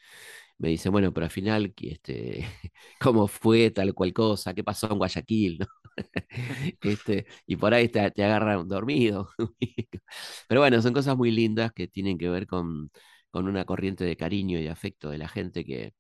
me 0.58 0.69
dicen, 0.70 0.92
bueno, 0.92 1.12
pero 1.12 1.25
al 1.26 1.30
final, 1.30 1.72
este, 1.80 2.46
¿cómo 3.00 3.28
fue 3.28 3.70
tal 3.70 3.94
cual 3.94 4.12
cosa? 4.12 4.54
¿Qué 4.54 4.64
pasó 4.64 4.90
en 4.90 4.98
Guayaquil? 4.98 5.58
este, 6.82 7.26
y 7.46 7.56
por 7.56 7.75
ahí 7.75 7.88
te, 7.88 8.10
te 8.10 8.25
agarran 8.25 8.69
dormido. 8.69 9.30
Pero 10.48 10.60
bueno, 10.60 10.82
son 10.82 10.92
cosas 10.94 11.16
muy 11.16 11.30
lindas 11.30 11.72
que 11.72 11.88
tienen 11.88 12.19
que 12.19 12.28
ver 12.28 12.46
con, 12.46 12.90
con 13.30 13.48
una 13.48 13.64
corriente 13.64 14.04
de 14.04 14.16
cariño 14.16 14.58
y 14.58 14.64
de 14.64 14.70
afecto 14.70 15.10
de 15.10 15.19
la 15.19 15.28
gente 15.28 15.64
que, 15.64 15.94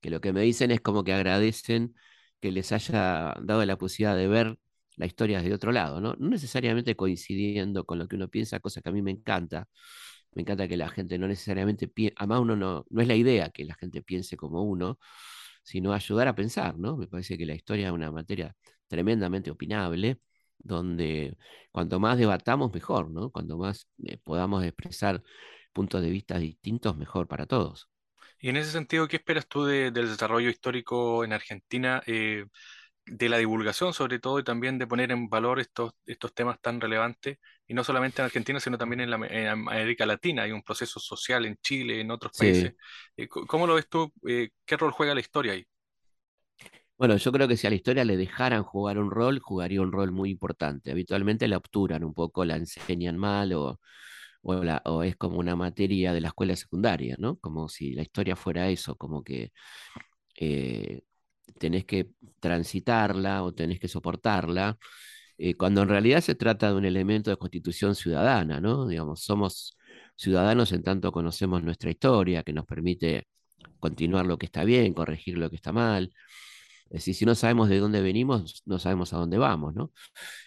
que 0.00 0.10
lo 0.10 0.20
que 0.20 0.32
me 0.32 0.42
dicen 0.42 0.70
es 0.70 0.80
como 0.80 1.04
que 1.04 1.14
agradecen 1.14 1.94
que 2.44 2.52
les 2.52 2.72
haya 2.72 3.34
dado 3.42 3.64
la 3.64 3.78
posibilidad 3.78 4.14
de 4.16 4.28
ver 4.28 4.58
la 4.96 5.06
historia 5.06 5.38
desde 5.40 5.54
otro 5.54 5.72
lado, 5.72 5.98
¿no? 6.02 6.14
Necesariamente 6.18 6.94
coincidiendo 6.94 7.86
con 7.86 7.98
lo 7.98 8.06
que 8.06 8.16
uno 8.16 8.28
piensa, 8.28 8.60
cosa 8.60 8.82
que 8.82 8.90
a 8.90 8.92
mí 8.92 9.00
me 9.00 9.12
encanta. 9.12 9.66
Me 10.32 10.42
encanta 10.42 10.68
que 10.68 10.76
la 10.76 10.90
gente 10.90 11.18
no 11.18 11.26
necesariamente 11.28 11.88
piense, 11.88 12.14
además 12.18 12.40
uno 12.40 12.54
no, 12.56 12.84
no 12.90 13.00
es 13.02 13.08
la 13.08 13.14
idea 13.16 13.48
que 13.50 13.64
la 13.64 13.74
gente 13.76 14.02
piense 14.02 14.36
como 14.36 14.62
uno, 14.62 14.98
sino 15.62 15.92
ayudar 15.94 16.28
a 16.28 16.34
pensar, 16.34 16.78
¿no? 16.78 16.96
Me 16.98 17.06
parece 17.08 17.38
que 17.38 17.46
la 17.46 17.54
historia 17.54 17.86
es 17.88 17.92
una 17.94 18.10
materia 18.12 18.54
tremendamente 18.88 19.50
opinable, 19.50 20.20
donde 20.58 21.36
cuanto 21.72 21.98
más 22.00 22.18
debatamos, 22.18 22.72
mejor, 22.74 23.10
¿no? 23.10 23.30
Cuanto 23.30 23.56
más 23.58 23.88
eh, 24.04 24.18
podamos 24.18 24.62
expresar 24.64 25.22
puntos 25.72 26.02
de 26.02 26.10
vista 26.10 26.38
distintos, 26.38 26.96
mejor 26.96 27.26
para 27.28 27.46
todos. 27.46 27.88
Y 28.44 28.50
en 28.50 28.56
ese 28.58 28.70
sentido, 28.72 29.08
¿qué 29.08 29.16
esperas 29.16 29.46
tú 29.48 29.64
de- 29.64 29.90
del 29.90 30.08
desarrollo 30.10 30.50
histórico 30.50 31.24
en 31.24 31.32
Argentina, 31.32 32.02
eh, 32.06 32.44
de 33.06 33.28
la 33.30 33.38
divulgación 33.38 33.94
sobre 33.94 34.18
todo 34.20 34.38
y 34.40 34.44
también 34.44 34.78
de 34.78 34.86
poner 34.86 35.12
en 35.12 35.28
valor 35.30 35.60
estos, 35.60 35.92
estos 36.06 36.34
temas 36.34 36.60
tan 36.60 36.80
relevantes? 36.80 37.38
Y 37.66 37.74
no 37.74 37.84
solamente 37.84 38.20
en 38.22 38.26
Argentina, 38.26 38.60
sino 38.60 38.78
también 38.78 39.00
en, 39.02 39.10
la, 39.10 39.16
en 39.28 39.48
América 39.48 40.06
Latina. 40.06 40.42
Hay 40.44 40.52
un 40.52 40.62
proceso 40.62 41.00
social 41.00 41.46
en 41.46 41.56
Chile, 41.62 42.00
en 42.02 42.10
otros 42.10 42.32
países. 42.34 42.74
Eh, 43.16 43.28
¿cómo 43.28 43.66
lo 43.66 43.74
ves 43.76 43.88
tú? 43.88 44.12
Eh, 44.28 44.50
¿qué 44.66 44.76
rol 44.76 44.92
juega 44.92 45.14
la 45.14 45.20
historia 45.20 45.52
ahí? 45.54 45.66
Bueno, 46.96 47.16
yo 47.16 47.32
creo 47.32 47.48
que 47.48 47.56
si 47.56 47.66
a 47.66 47.70
la 47.70 47.76
historia 47.76 48.04
le 48.04 48.16
dejaran 48.16 48.62
jugar 48.62 48.98
un 48.98 49.10
rol, 49.10 49.40
jugaría 49.40 49.80
un 49.82 49.92
rol 49.92 50.12
muy 50.12 50.30
importante. 50.30 50.90
Habitualmente 50.92 51.48
la 51.48 51.56
obturan 51.56 52.04
un 52.04 52.14
poco, 52.14 52.44
la 52.44 52.56
enseñan 52.56 53.16
mal 53.18 53.52
o, 53.52 53.80
o, 54.44 55.02
es 55.02 55.16
como 55.16 55.38
una 55.38 55.56
materia 55.56 56.12
de 56.12 56.20
la 56.20 56.28
escuela 56.28 56.56
secundaria, 56.56 57.16
¿no? 57.18 57.38
Como 57.38 57.68
si 57.68 57.92
la 57.94 58.02
historia 58.02 58.36
fuera 58.36 58.68
eso, 58.68 58.96
como 58.96 59.22
que 59.24 59.52
eh, 60.36 61.02
tenés 61.58 61.84
que 61.86 62.10
transitarla 62.40 63.42
o 63.44 63.54
tenés 63.54 63.80
que 63.80 63.88
soportarla, 63.88 64.78
eh, 65.38 65.54
cuando 65.56 65.82
en 65.82 65.88
realidad 65.88 66.20
se 66.20 66.34
trata 66.34 66.68
de 66.70 66.76
un 66.76 66.84
elemento 66.84 67.30
de 67.30 67.36
constitución 67.36 67.94
ciudadana, 67.94 68.60
¿no? 68.60 68.86
Digamos, 68.86 69.22
somos 69.24 69.76
ciudadanos 70.16 70.72
en 70.72 70.82
tanto 70.82 71.12
conocemos 71.12 71.62
nuestra 71.62 71.90
historia, 71.90 72.42
que 72.42 72.52
nos 72.52 72.66
permite 72.66 73.26
continuar 73.80 74.26
lo 74.26 74.38
que 74.38 74.46
está 74.46 74.64
bien, 74.64 74.94
corregir 74.94 75.38
lo 75.38 75.50
que 75.50 75.56
está 75.56 75.72
mal. 75.72 76.12
Es 76.86 77.00
decir, 77.00 77.14
si 77.14 77.24
no 77.26 77.34
sabemos 77.34 77.68
de 77.68 77.78
dónde 77.78 78.00
venimos, 78.02 78.62
no 78.66 78.78
sabemos 78.78 79.12
a 79.12 79.18
dónde 79.18 79.38
vamos, 79.38 79.74
¿no? 79.74 79.92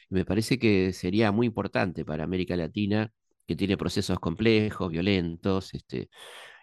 Me 0.10 0.26
parece 0.26 0.60
que 0.60 0.94
sería 0.94 1.32
muy 1.32 1.48
importante 1.48 2.06
para 2.06 2.24
América 2.24 2.56
Latina, 2.56 3.12
que 3.48 3.56
tiene 3.56 3.78
procesos 3.78 4.20
complejos, 4.20 4.92
violentos, 4.92 5.74
este, 5.74 6.10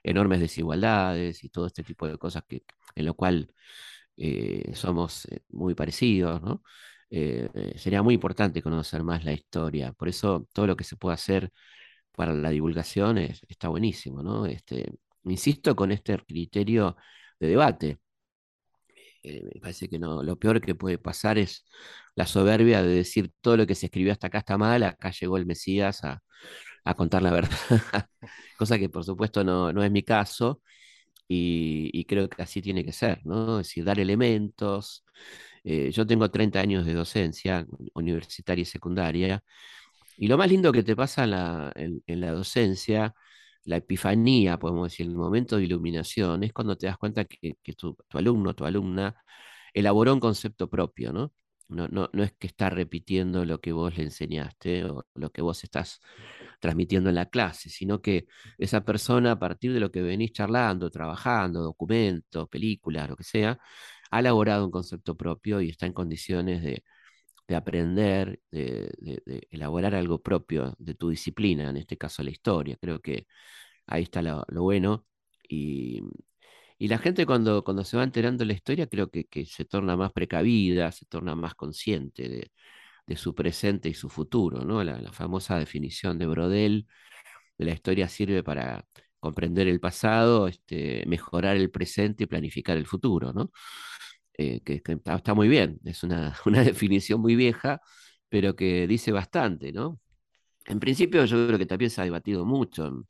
enormes 0.05 0.41
desigualdades 0.41 1.45
y 1.45 1.50
todo 1.50 1.67
este 1.69 1.85
tipo 1.85 2.07
de 2.09 2.19
cosas 2.19 2.45
que, 2.49 2.64
en 2.97 3.07
lo 3.07 3.14
cual 3.14 3.53
eh, 4.17 4.73
somos 4.75 5.26
eh, 5.26 5.43
muy 5.50 5.75
parecidos, 5.75 6.43
¿no? 6.43 6.62
Eh, 7.11 7.49
sería 7.76 8.03
muy 8.03 8.14
importante 8.14 8.62
conocer 8.62 9.03
más 9.05 9.25
la 9.25 9.33
historia. 9.33 9.93
Por 9.93 10.09
eso 10.09 10.49
todo 10.53 10.67
lo 10.67 10.76
que 10.76 10.85
se 10.85 10.97
pueda 10.97 11.14
hacer 11.14 11.53
para 12.12 12.35
la 12.35 12.50
divulgación 12.50 13.19
es- 13.19 13.43
está 13.49 13.69
buenísimo, 13.69 14.23
¿no? 14.23 14.47
Este, 14.47 14.93
insisto 15.25 15.76
con 15.76 15.93
este 15.93 16.19
criterio 16.19 16.97
de 17.41 17.49
debate. 17.49 17.99
Me 19.23 19.61
parece 19.61 19.88
que 19.88 19.99
lo 19.99 20.37
peor 20.38 20.61
que 20.61 20.75
puede 20.75 20.99
pasar 20.99 21.38
es 21.38 21.64
la 22.14 22.26
soberbia 22.26 22.83
de 22.83 22.88
decir 22.88 23.33
todo 23.41 23.57
lo 23.57 23.67
que 23.67 23.75
se 23.75 23.87
escribió 23.87 24.12
hasta 24.12 24.26
acá 24.29 24.38
está 24.38 24.59
mal, 24.59 24.83
acá 24.83 25.11
llegó 25.19 25.37
el 25.38 25.47
Mesías 25.47 26.05
a, 26.05 26.23
a 26.85 26.95
contar 26.95 27.23
la 27.23 27.33
verdad. 27.33 27.59
Cosa 28.59 28.79
que 28.79 28.88
por 28.88 29.05
supuesto 29.05 29.45
no, 29.45 29.73
no 29.73 29.83
es 29.85 29.91
mi 29.91 30.03
caso 30.03 30.62
y, 31.29 32.05
creo 32.07 32.29
que 32.29 32.43
así 32.43 32.62
tiene 32.62 32.85
que 32.85 32.93
ser, 32.93 33.25
¿no? 33.26 33.61
Es 33.61 33.69
decir, 33.69 33.85
dar 33.85 33.99
elementos. 33.99 35.05
Eh, 35.64 35.91
yo 35.93 36.07
tengo 36.07 36.31
30 36.31 36.61
años 36.61 36.87
de 36.87 36.95
docencia 36.95 37.67
universitaria 37.95 38.62
y 38.62 38.67
secundaria 38.67 39.43
y 40.17 40.29
lo 40.29 40.38
más 40.38 40.49
lindo 40.49 40.73
que 40.73 40.83
te 40.83 40.97
pasa 40.97 41.25
en 41.25 41.31
la, 41.33 41.73
en, 41.76 42.03
en 42.07 42.21
la 42.21 42.33
docencia 42.33 43.14
la 43.64 43.76
epifanía, 43.76 44.59
podemos 44.59 44.91
decir, 44.91 45.07
el 45.07 45.17
momento 45.17 45.57
de 45.57 45.64
iluminación, 45.64 46.45
es 46.45 46.53
cuando 46.53 46.76
te 46.76 46.87
das 46.87 46.99
cuenta 46.99 47.25
que, 47.25 47.57
que 47.62 47.73
tu, 47.75 47.97
tu, 48.09 48.19
alumno, 48.19 48.55
tu 48.55 48.64
alumna, 48.64 49.17
elaboró 49.73 50.14
un 50.14 50.21
concepto 50.21 50.69
propio, 50.69 51.12
¿no? 51.12 51.33
No, 51.68 51.88
no, 51.88 52.11
no 52.12 52.23
es 52.23 52.33
que 52.33 52.47
está 52.47 52.71
repitiendo 52.71 53.44
lo 53.44 53.61
que 53.61 53.73
vos 53.73 53.97
le 53.97 54.04
enseñaste 54.04 54.85
o 54.85 55.06
lo 55.14 55.30
que 55.33 55.42
vos 55.42 55.64
estás 55.64 56.00
transmitiendo 56.61 57.09
en 57.11 57.16
la 57.16 57.26
clase, 57.30 57.71
sino 57.71 58.00
que 58.02 58.26
esa 58.59 58.85
persona, 58.85 59.33
a 59.33 59.38
partir 59.38 59.73
de 59.73 59.80
lo 59.80 59.90
que 59.90 60.02
venís 60.02 60.33
charlando, 60.33 60.90
trabajando, 60.90 61.62
documentos, 61.62 62.49
películas, 62.49 63.09
lo 63.09 63.16
que 63.16 63.25
sea, 63.25 63.59
ha 64.11 64.21
elaborado 64.21 64.64
un 64.64 64.71
concepto 64.71 65.16
propio 65.16 65.61
y 65.61 65.71
está 65.71 65.87
en 65.87 65.92
condiciones 65.92 66.62
de, 66.62 66.85
de 67.49 67.56
aprender, 67.56 68.40
de, 68.50 68.90
elaborar 69.50 69.94
algo 69.94 70.23
propio 70.23 70.75
de 70.78 70.94
tu 70.94 71.11
disciplina, 71.11 71.71
en 71.71 71.76
este 71.78 71.97
caso 71.99 72.23
la 72.23 72.30
historia. 72.30 72.76
Creo 72.80 73.00
que 73.00 73.26
ahí 73.87 74.04
está 74.04 74.23
lo, 74.23 74.44
lo 74.49 74.62
bueno. 74.62 75.06
Y, 75.49 76.02
y, 76.85 76.88
la 76.88 76.99
gente 76.99 77.26
cuando, 77.26 77.64
cuando 77.64 77.85
se 77.85 77.97
va 77.97 78.05
enterando 78.05 78.41
de 78.43 78.47
la 78.47 78.53
historia, 78.55 78.87
creo 78.87 79.11
que, 79.11 79.26
se 79.47 79.64
torna 79.64 79.97
más 79.97 80.12
precavida, 80.12 80.93
se 80.93 81.07
torna 81.07 81.35
más 81.35 81.55
consciente 81.55 82.29
de, 83.07 83.17
su 83.17 83.35
presente 83.35 83.88
y 83.88 83.95
su 83.95 84.09
futuro. 84.09 84.64
¿no? 84.64 84.83
La, 84.85 85.12
famosa 85.12 85.59
definición 85.59 86.19
de 86.19 86.26
Brodel 86.26 86.87
de 87.59 87.64
la 87.67 87.73
historia 87.73 88.09
sirve 88.09 88.43
para 88.43 88.87
comprender 89.21 89.69
el 89.69 89.81
pasado, 89.81 90.49
este, 90.49 91.05
mejorar 91.07 91.57
el 91.57 91.71
presente 91.71 92.25
y 92.25 92.26
planificar 92.26 92.76
el 92.76 92.87
futuro. 92.87 93.33
¿no? 93.33 93.50
eh, 94.38 94.61
que, 94.62 94.83
está, 95.05 95.35
muy 95.35 95.49
bien, 95.49 95.81
es 95.85 96.03
una, 96.03 96.35
una, 96.47 96.62
definición 96.64 97.21
muy 97.21 97.37
vieja, 97.37 97.81
pero 98.29 98.57
que 98.57 98.87
dice 98.87 99.12
bastante, 99.12 99.73
¿no? 99.73 100.00
En 100.67 100.81
principio 100.81 101.25
yo 101.26 101.47
creo 101.47 101.59
que 101.59 101.67
también 101.67 101.91
se 101.91 102.00
ha 102.00 102.05
debatido 102.05 102.45
mucho 102.47 103.07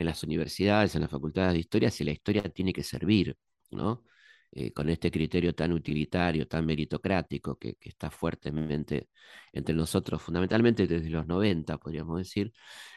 en 0.00 0.06
las 0.06 0.22
universidades, 0.24 0.94
en 0.94 1.02
las 1.02 1.10
facultades 1.10 1.52
de 1.54 1.60
historia, 1.60 1.90
si 1.90 2.04
la 2.04 2.12
historia 2.12 2.42
tiene 2.42 2.72
que 2.72 2.82
servir, 2.82 3.36
¿no? 3.70 4.04
Eh, 4.52 4.72
con 4.72 4.88
este 4.88 5.10
criterio 5.12 5.54
tan 5.54 5.72
utilitario, 5.72 6.48
tan 6.48 6.66
meritocrático, 6.66 7.56
que, 7.56 7.76
está 7.80 8.10
fuertemente 8.10 9.08
entre 9.52 9.74
nosotros, 9.74 10.20
fundamentalmente 10.22 10.86
desde 10.88 11.08
los 11.10 11.26
90, 11.26 11.78
podríamos 11.78 12.18
decir. 12.18 12.52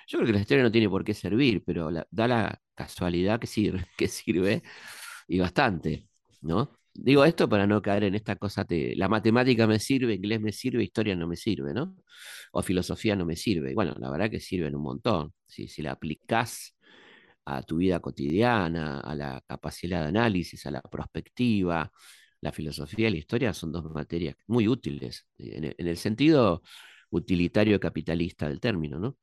Yo 0.07 0.17
creo 0.19 0.27
que 0.27 0.33
la 0.33 0.39
historia 0.39 0.63
no 0.63 0.71
tiene 0.71 0.89
por 0.89 1.03
qué 1.03 1.13
servir, 1.13 1.63
pero 1.65 1.89
da 2.09 2.27
la 2.27 2.59
casualidad 2.73 3.39
que 3.39 3.47
sirve, 3.47 3.85
que 3.97 4.07
sirve 4.07 4.63
y 5.27 5.39
bastante, 5.39 6.07
¿no? 6.41 6.71
Digo 6.93 7.25
esto 7.25 7.49
para 7.49 7.67
no 7.67 7.81
caer 7.81 8.03
en 8.05 8.15
esta 8.15 8.35
cosa 8.35 8.63
de 8.63 8.93
la 8.95 9.09
matemática 9.09 9.67
me 9.67 9.79
sirve, 9.79 10.13
inglés 10.15 10.41
me 10.41 10.51
sirve, 10.51 10.83
historia 10.83 11.15
no 11.15 11.27
me 11.27 11.35
sirve, 11.35 11.73
¿no? 11.73 11.95
O 12.51 12.61
filosofía 12.61 13.15
no 13.15 13.25
me 13.25 13.35
sirve. 13.35 13.73
Bueno, 13.73 13.95
la 13.99 14.11
verdad 14.11 14.29
que 14.29 14.39
sirven 14.39 14.75
un 14.75 14.83
montón. 14.83 15.33
Si, 15.47 15.67
si 15.67 15.81
la 15.81 15.91
aplicás 15.93 16.75
a 17.45 17.61
tu 17.63 17.77
vida 17.77 17.99
cotidiana, 17.99 18.99
a 18.99 19.15
la 19.15 19.41
capacidad 19.47 20.01
de 20.01 20.07
análisis, 20.09 20.65
a 20.65 20.71
la 20.71 20.81
prospectiva, 20.81 21.91
la 22.41 22.51
filosofía 22.51 23.07
y 23.07 23.11
la 23.11 23.17
historia 23.17 23.53
son 23.53 23.71
dos 23.71 23.85
materias 23.85 24.35
muy 24.47 24.67
útiles, 24.67 25.27
en 25.37 25.65
el, 25.65 25.75
en 25.77 25.87
el 25.87 25.97
sentido 25.97 26.61
utilitario 27.09 27.79
capitalista 27.79 28.47
del 28.49 28.59
término, 28.59 28.99
¿no? 28.99 29.17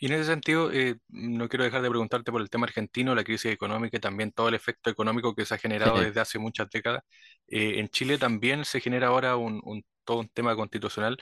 Y 0.00 0.06
en 0.06 0.12
ese 0.14 0.24
sentido, 0.24 0.70
eh, 0.72 0.96
no 1.08 1.48
quiero 1.48 1.64
dejar 1.64 1.80
de 1.80 1.88
preguntarte 1.88 2.32
por 2.32 2.40
el 2.42 2.50
tema 2.50 2.66
argentino, 2.66 3.14
la 3.14 3.24
crisis 3.24 3.52
económica 3.52 3.96
y 3.96 4.00
también 4.00 4.32
todo 4.32 4.48
el 4.48 4.54
efecto 4.54 4.90
económico 4.90 5.34
que 5.34 5.46
se 5.46 5.54
ha 5.54 5.58
generado 5.58 6.00
desde 6.00 6.20
hace 6.20 6.38
muchas 6.38 6.68
décadas. 6.70 7.02
Eh, 7.46 7.78
en 7.78 7.88
Chile 7.88 8.18
también 8.18 8.64
se 8.64 8.80
genera 8.80 9.08
ahora 9.08 9.36
un, 9.36 9.60
un, 9.64 9.84
todo 10.04 10.20
un 10.20 10.28
tema 10.28 10.54
constitucional. 10.56 11.16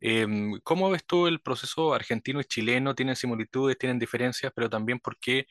Eh, 0.00 0.26
¿Cómo 0.62 0.90
ves 0.90 1.04
tú 1.04 1.26
el 1.26 1.40
proceso 1.40 1.92
argentino 1.94 2.40
y 2.40 2.44
chileno? 2.44 2.94
¿Tienen 2.94 3.16
similitudes, 3.16 3.78
tienen 3.78 3.98
diferencias? 3.98 4.52
Pero 4.54 4.70
también 4.70 5.00
por 5.00 5.18
qué 5.18 5.40
eh, 5.40 5.46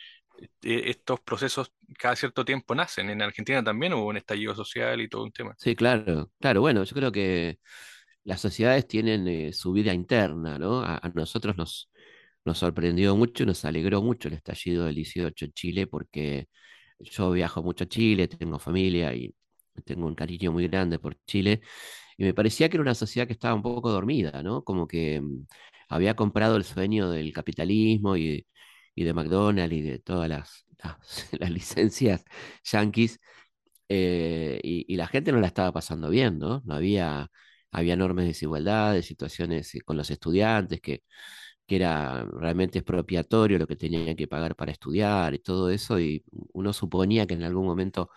estos 0.61 1.19
procesos 1.21 1.71
cada 1.97 2.15
cierto 2.15 2.45
tiempo 2.45 2.75
nacen. 2.75 3.09
En 3.09 3.21
Argentina 3.21 3.63
también 3.63 3.93
hubo 3.93 4.07
un 4.07 4.17
estallido 4.17 4.55
social 4.55 5.01
y 5.01 5.09
todo 5.09 5.23
un 5.23 5.31
tema. 5.31 5.55
Sí, 5.57 5.75
claro, 5.75 6.31
claro. 6.39 6.61
Bueno, 6.61 6.83
yo 6.83 6.95
creo 6.95 7.11
que 7.11 7.59
las 8.23 8.41
sociedades 8.41 8.87
tienen 8.87 9.27
eh, 9.27 9.53
su 9.53 9.71
vida 9.71 9.93
interna, 9.93 10.57
¿no? 10.59 10.81
A, 10.81 10.97
a 10.97 11.09
nosotros 11.09 11.57
nos 11.57 11.89
nos 12.45 12.57
sorprendió 12.59 13.15
mucho, 13.15 13.45
nos 13.45 13.65
alegró 13.65 14.01
mucho 14.01 14.27
el 14.27 14.35
estallido 14.35 14.85
del 14.85 14.95
18 14.95 15.45
en 15.45 15.53
Chile, 15.53 15.87
porque 15.87 16.47
yo 16.99 17.31
viajo 17.31 17.61
mucho 17.63 17.83
a 17.85 17.87
Chile, 17.87 18.27
tengo 18.27 18.59
familia 18.59 19.13
y 19.13 19.33
tengo 19.85 20.07
un 20.07 20.15
cariño 20.15 20.51
muy 20.51 20.67
grande 20.67 20.99
por 20.99 21.15
Chile, 21.25 21.61
y 22.17 22.23
me 22.23 22.33
parecía 22.33 22.69
que 22.69 22.77
era 22.77 22.81
una 22.83 22.95
sociedad 22.95 23.27
que 23.27 23.33
estaba 23.33 23.55
un 23.55 23.61
poco 23.61 23.91
dormida, 23.91 24.43
¿no? 24.43 24.63
Como 24.63 24.87
que 24.87 25.21
mm, 25.21 25.45
había 25.89 26.15
comprado 26.15 26.57
el 26.57 26.63
sueño 26.63 27.09
del 27.11 27.33
capitalismo 27.33 28.17
y, 28.17 28.45
y 28.99 29.05
de 29.05 29.13
McDonald's 29.13 29.73
y 29.77 29.81
de 29.81 29.99
todas 29.99 30.27
las, 30.29 30.65
las, 31.39 31.51
licencias 31.51 32.25
yanquis, 32.63 33.19
eh, 33.89 34.59
y, 34.63 34.95
la 34.97 35.07
gente 35.07 35.31
no 35.31 35.39
la 35.39 35.47
estaba 35.47 35.71
pasando 35.71 36.09
bien, 36.09 36.39
¿no? 36.39 36.61
No 36.65 36.75
había, 36.75 37.31
había 37.71 37.93
enormes 37.95 38.27
desigualdades, 38.27 39.05
situaciones 39.05 39.71
con 39.85 39.97
los 39.97 40.11
estudiantes 40.11 40.81
que 40.81 41.03
que 41.67 41.77
era 41.77 42.25
realmente 42.25 42.79
expropiatorio 42.79 43.59
lo 43.59 43.67
que 43.67 43.75
tenían 43.75 44.15
que 44.15 44.27
pagar 44.27 44.55
para 44.55 44.71
estudiar 44.71 45.35
y 45.35 45.39
todo 45.39 45.69
eso, 45.69 45.99
y 45.99 46.23
uno 46.53 46.73
suponía 46.73 47.27
que 47.27 47.35
en 47.35 47.43
algún 47.43 47.65
momento 47.65 48.09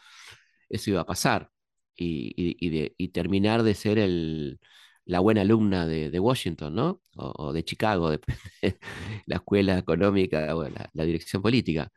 eso 0.69 0.91
iba 0.91 1.03
a 1.03 1.07
pasar 1.07 1.51
y, 1.97 2.33
y, 2.37 2.95
y 2.97 3.09
terminar 3.11 3.63
de 3.63 3.75
ser 3.75 3.99
el, 3.99 4.61
la 5.05 5.21
buena 5.21 5.43
alumna 5.43 5.87
de, 5.87 6.21
Washington, 6.21 6.75
¿no? 6.75 7.03
O, 7.17 7.53
de 7.53 7.65
Chicago, 7.65 8.11
depende 8.11 8.41
de 8.63 8.79
la 9.27 9.37
escuela 9.37 9.79
económica 9.79 10.55
o 10.57 10.69
la, 10.69 11.05
dirección 11.05 11.43
política. 11.43 11.91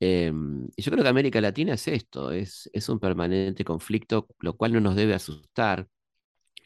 Eh, 0.00 0.32
y 0.76 0.82
yo 0.82 0.90
creo 0.92 1.02
que 1.04 1.08
América 1.08 1.40
Latina 1.40 1.74
es 1.74 1.88
esto, 1.88 2.32
es, 2.32 2.68
un 2.88 2.98
permanente 3.00 3.64
conflicto, 3.64 4.28
lo 4.40 4.56
cual 4.56 4.72
no 4.72 4.80
nos 4.80 4.96
debe 4.96 5.14
asustar. 5.14 5.88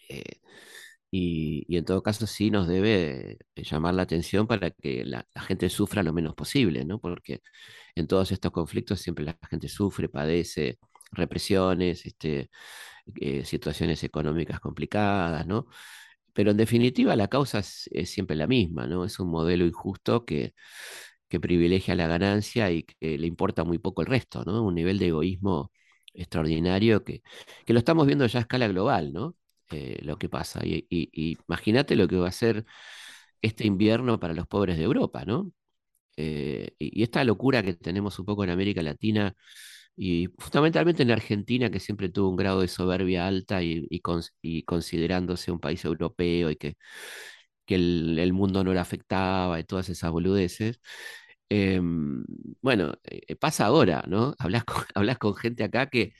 Eh, 0.09 0.41
y, 1.11 1.77
en 1.77 1.85
todo 1.85 2.03
caso 2.03 2.27
sí 2.27 2.51
nos 2.51 2.69
debe 2.69 3.39
llamar 3.57 3.95
la 3.95 4.03
atención 4.03 4.47
para 4.47 4.71
que 4.71 5.05
la, 5.05 5.27
la, 5.35 5.43
gente 5.43 5.69
sufra 5.69 6.03
lo 6.03 6.13
menos 6.13 6.35
posible, 6.35 6.85
¿no? 6.85 7.01
Porque 7.01 7.41
en 7.95 8.07
todos 8.07 8.33
estos 8.33 8.53
conflictos 8.53 9.01
siempre 9.01 9.25
la 9.25 9.39
gente 9.51 9.69
sufre, 9.69 10.09
padece 10.09 10.79
represiones, 11.13 12.07
este, 12.07 12.51
eh, 13.21 13.45
situaciones 13.45 14.05
económicas 14.05 14.61
complicadas, 14.61 15.47
¿no? 15.47 15.67
Pero 16.33 16.53
en 16.53 16.57
definitiva 16.59 17.17
la 17.17 17.29
causa 17.29 17.61
es, 17.61 17.91
siempre 18.05 18.37
la 18.37 18.47
misma, 18.47 18.87
¿no? 18.87 19.05
Es 19.05 19.21
un 19.21 19.31
modelo 19.31 19.67
injusto 19.67 20.25
que, 20.25 20.55
privilegia 21.41 21.95
la 21.95 22.09
ganancia 22.09 22.71
y 22.73 22.83
que 22.85 23.19
le 23.19 23.27
importa 23.27 23.65
muy 23.65 23.79
poco 23.79 24.03
el 24.03 24.09
resto, 24.09 24.45
¿no? 24.45 24.65
Un 24.65 24.75
nivel 24.75 24.99
de 24.99 25.09
egoísmo 25.09 25.73
extraordinario 26.15 27.05
que, 27.05 27.23
que 27.65 27.73
lo 27.73 27.79
estamos 27.79 28.07
viendo 28.07 28.27
ya 28.27 28.41
a 28.41 28.43
escala 28.43 28.69
global, 28.69 29.13
¿no? 29.13 29.37
eh, 29.71 29.99
lo 30.03 30.19
que 30.19 30.29
pasa. 30.29 30.61
Y, 30.65 30.87
imagínate 31.47 31.97
lo 31.97 32.09
que 32.09 32.17
va 32.17 32.29
a 32.29 32.33
ser 32.33 32.65
este 33.43 33.67
invierno 33.67 34.21
para 34.21 34.35
los 34.35 34.47
pobres 34.47 34.79
de 34.79 34.85
Europa, 34.85 35.25
¿no? 35.25 35.53
Eh, 36.17 36.75
y, 36.79 37.03
esta 37.03 37.25
locura 37.25 37.63
que 37.63 37.75
tenemos 37.75 38.19
un 38.19 38.27
poco 38.27 38.45
en 38.45 38.51
América 38.51 38.83
Latina 38.83 39.35
y 40.03 40.29
fundamentalmente 40.39 41.03
en 41.03 41.11
Argentina, 41.11 41.71
que 41.71 41.79
siempre 41.79 42.09
tuvo 42.09 42.31
un 42.31 42.37
grado 42.37 42.63
de 42.63 42.69
soberbia 42.69 43.27
alta 43.27 43.63
y, 43.63 43.87
y, 43.91 44.01
con, 44.01 44.23
y 44.41 44.63
considerándose 44.63 45.53
un 45.53 45.61
país 45.61 45.85
europeo 45.85 46.51
y 46.51 46.57
que, 46.57 46.77
que 47.67 47.75
el, 47.77 48.19
el, 48.19 48.33
mundo 48.33 48.65
no 48.65 48.73
le 48.73 48.81
afectaba 48.81 49.61
y 49.61 49.65
todas 49.65 49.91
esas 49.91 50.11
boludeces. 50.11 50.81
Eh, 51.51 51.81
bueno, 52.63 52.95
eh, 53.05 53.37
pasa 53.37 53.67
ahora, 53.67 54.03
¿no? 54.09 54.35
Hablas 54.39 54.65
con, 54.65 54.85
hablas 54.95 55.19
con 55.19 55.35
gente 55.37 55.65
acá 55.65 55.89
que, 55.91 56.15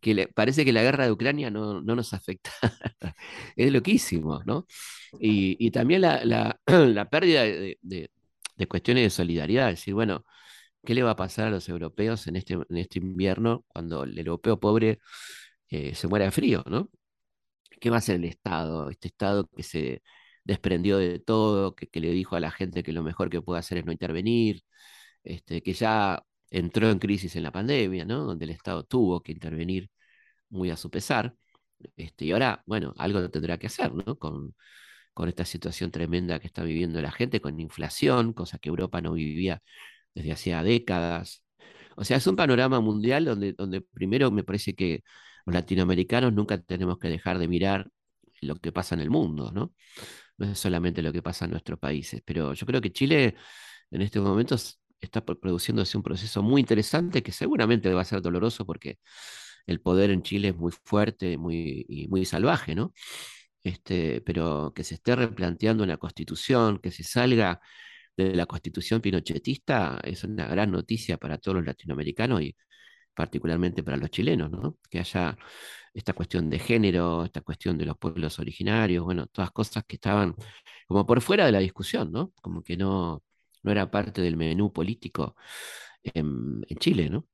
que 0.00 0.14
le, 0.14 0.28
parece 0.28 0.64
que 0.64 0.72
la 0.72 0.82
guerra 0.82 1.06
de 1.06 1.12
Ucrania 1.12 1.50
no, 1.50 1.80
no 1.82 1.96
nos 1.96 2.12
afecta. 2.14 2.50
es 3.56 3.72
loquísimo, 3.72 4.42
¿no? 4.44 4.66
Y, 5.20 5.56
y 5.64 5.70
también 5.70 6.02
la, 6.02 6.24
la, 6.24 6.60
la 6.66 7.08
pérdida 7.10 7.42
de, 7.44 7.78
de, 7.82 8.10
de, 8.56 8.66
cuestiones 8.68 9.04
de 9.04 9.10
solidaridad, 9.10 9.70
es 9.70 9.78
decir, 9.80 9.94
bueno, 9.94 10.24
¿qué 10.84 10.94
le 10.94 11.02
va 11.02 11.12
a 11.12 11.16
pasar 11.16 11.48
a 11.48 11.50
los 11.50 11.68
europeos 11.68 12.26
en 12.26 12.36
este, 12.36 12.54
en 12.54 12.76
este 12.76 12.98
invierno 12.98 13.64
cuando 13.68 14.04
el 14.04 14.18
europeo 14.18 14.58
pobre 14.60 14.98
eh, 15.68 15.94
se 15.94 16.08
muera 16.08 16.26
de 16.26 16.30
frío, 16.32 16.64
¿no? 16.66 16.90
¿Qué 17.80 17.90
va 17.90 17.96
a 17.96 17.98
hacer 17.98 18.16
el 18.16 18.24
Estado? 18.26 18.90
Este 18.90 19.08
Estado 19.08 19.48
que 19.56 19.62
se 19.62 20.02
desprendió 20.44 20.98
de 20.98 21.18
todo, 21.20 21.74
que, 21.74 21.88
le 22.00 22.10
dijo 22.10 22.36
a 22.36 22.40
la 22.40 22.50
gente 22.50 22.82
que 22.82 22.92
lo 22.92 23.02
mejor 23.02 23.30
que 23.30 23.42
puede 23.42 23.60
hacer 23.60 23.78
es 23.78 23.86
no 23.86 23.92
intervenir, 23.92 24.62
este, 25.24 25.62
que 25.62 25.72
ya 25.74 26.22
entró 26.50 26.90
en 26.90 26.98
crisis 26.98 27.36
en 27.36 27.44
la 27.44 27.52
pandemia, 27.52 28.04
¿no? 28.04 28.24
Donde 28.24 28.44
el 28.44 28.50
Estado 28.52 28.84
tuvo 28.84 29.22
que 29.22 29.32
intervenir 29.32 29.90
muy 30.50 30.70
a 30.70 30.76
su 30.76 30.90
pesar. 30.90 31.34
Este, 31.96 32.26
y 32.26 32.32
ahora, 32.32 32.62
bueno, 32.66 32.94
algo 32.98 33.28
tendrá 33.30 33.58
que 33.58 33.66
hacer, 33.68 33.92
¿no? 33.94 34.18
Con, 34.18 34.54
con 35.14 35.28
esta 35.28 35.44
situación 35.44 35.90
tremenda 35.90 36.40
que 36.40 36.46
está 36.48 36.62
viviendo 36.64 37.00
la 37.02 37.12
gente, 37.12 37.40
con 37.40 37.60
inflación, 37.60 38.32
cosa 38.32 38.58
que 38.58 38.68
Europa 38.68 39.00
no 39.00 39.12
vivía 39.14 39.62
desde 40.14 40.32
hacía 40.32 40.62
décadas. 40.62 41.42
O 41.96 42.04
sea, 42.04 42.16
es 42.16 42.26
un 42.26 42.36
panorama 42.36 42.80
mundial 42.80 43.24
donde, 43.24 43.52
donde 43.52 43.80
primero 43.82 44.30
me 44.30 44.44
parece 44.44 44.74
que 44.74 45.02
los 45.46 45.54
latinoamericanos 45.54 46.32
nunca 46.32 46.58
tenemos 46.58 46.98
que 46.98 47.08
dejar 47.08 47.38
de 47.38 47.48
mirar 47.48 47.90
lo 48.40 48.56
que 48.56 48.72
pasa 48.72 48.94
en 48.94 49.00
el 49.02 49.10
mundo, 49.10 49.52
¿no? 49.52 49.74
No 50.38 50.46
es 50.52 50.58
solamente 50.58 51.02
lo 51.02 51.12
que 51.12 51.22
pasa 51.22 51.44
en 51.44 51.52
nuestros 51.52 51.78
países, 51.78 52.22
pero 52.24 52.54
yo 52.54 52.66
creo 52.66 52.80
que 52.80 52.92
Chile 52.92 53.36
en 53.90 54.02
este 54.02 54.20
momento 54.20 54.56
está 55.00 55.24
produciéndose 55.24 55.96
un 55.96 56.02
proceso 56.02 56.42
muy 56.42 56.60
interesante 56.60 57.22
que 57.22 57.32
seguramente 57.32 57.92
va 57.92 58.02
a 58.02 58.04
ser 58.04 58.22
doloroso 58.22 58.64
porque 58.66 58.98
el 59.66 59.80
poder 59.80 60.10
en 60.10 60.22
Chile 60.22 60.48
es 60.48 60.56
muy 60.56 60.72
fuerte 60.84 61.38
muy, 61.38 61.84
y 61.88 62.08
muy 62.08 62.24
salvaje, 62.24 62.74
¿no? 62.74 62.94
Este, 63.62 64.20
pero 64.22 64.72
que 64.74 64.84
se 64.84 64.96
esté 64.96 65.14
replanteando 65.16 65.84
una 65.84 65.96
constitución, 65.98 66.78
que 66.80 66.90
se 66.90 67.04
salga 67.04 67.60
de 68.16 68.34
la 68.34 68.46
constitución 68.46 69.00
pinochetista, 69.00 70.00
es 70.04 70.24
una 70.24 70.46
gran 70.48 70.70
noticia 70.70 71.16
para 71.18 71.38
todos 71.38 71.56
los 71.58 71.66
latinoamericanos 71.66 72.42
y 72.42 72.56
particularmente 73.14 73.82
para 73.82 73.96
los 73.98 74.10
chilenos, 74.10 74.50
¿no? 74.50 74.78
Que 74.90 75.00
haya 75.00 75.36
esta 75.94 76.12
cuestión 76.14 76.50
de 76.50 76.58
género, 76.58 77.24
esta 77.24 77.42
cuestión 77.42 77.78
de 77.78 77.86
los 77.86 77.98
pueblos 77.98 78.38
originarios, 78.38 79.04
bueno, 79.04 79.26
todas 79.28 79.50
cosas 79.52 79.84
que 79.86 79.96
estaban 79.96 80.34
como 80.88 81.06
por 81.06 81.20
fuera 81.20 81.46
de 81.46 81.52
la 81.52 81.58
discusión, 81.60 82.12
¿no? 82.12 82.32
Como 82.42 82.62
que 82.62 82.76
no, 82.76 83.22
no 83.62 83.72
era 83.72 83.90
parte 83.90 84.22
del 84.22 84.36
menú 84.36 84.72
político 84.72 85.36
en, 86.04 86.62
en 86.68 86.78
Chile, 86.78 87.10
¿no? 87.10 87.26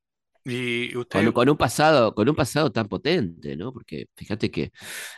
Y 0.45 0.95
usted, 0.97 1.33
con 1.33 1.49
un 1.49 1.57
pasado, 1.57 2.13
con 2.15 2.29
un 2.29 2.35
pasado 2.35 2.71
tan 2.71 2.87
potente, 2.87 3.55
¿no? 3.55 3.73
Porque 3.73 4.07
fíjate 4.15 4.51
que 4.51 4.71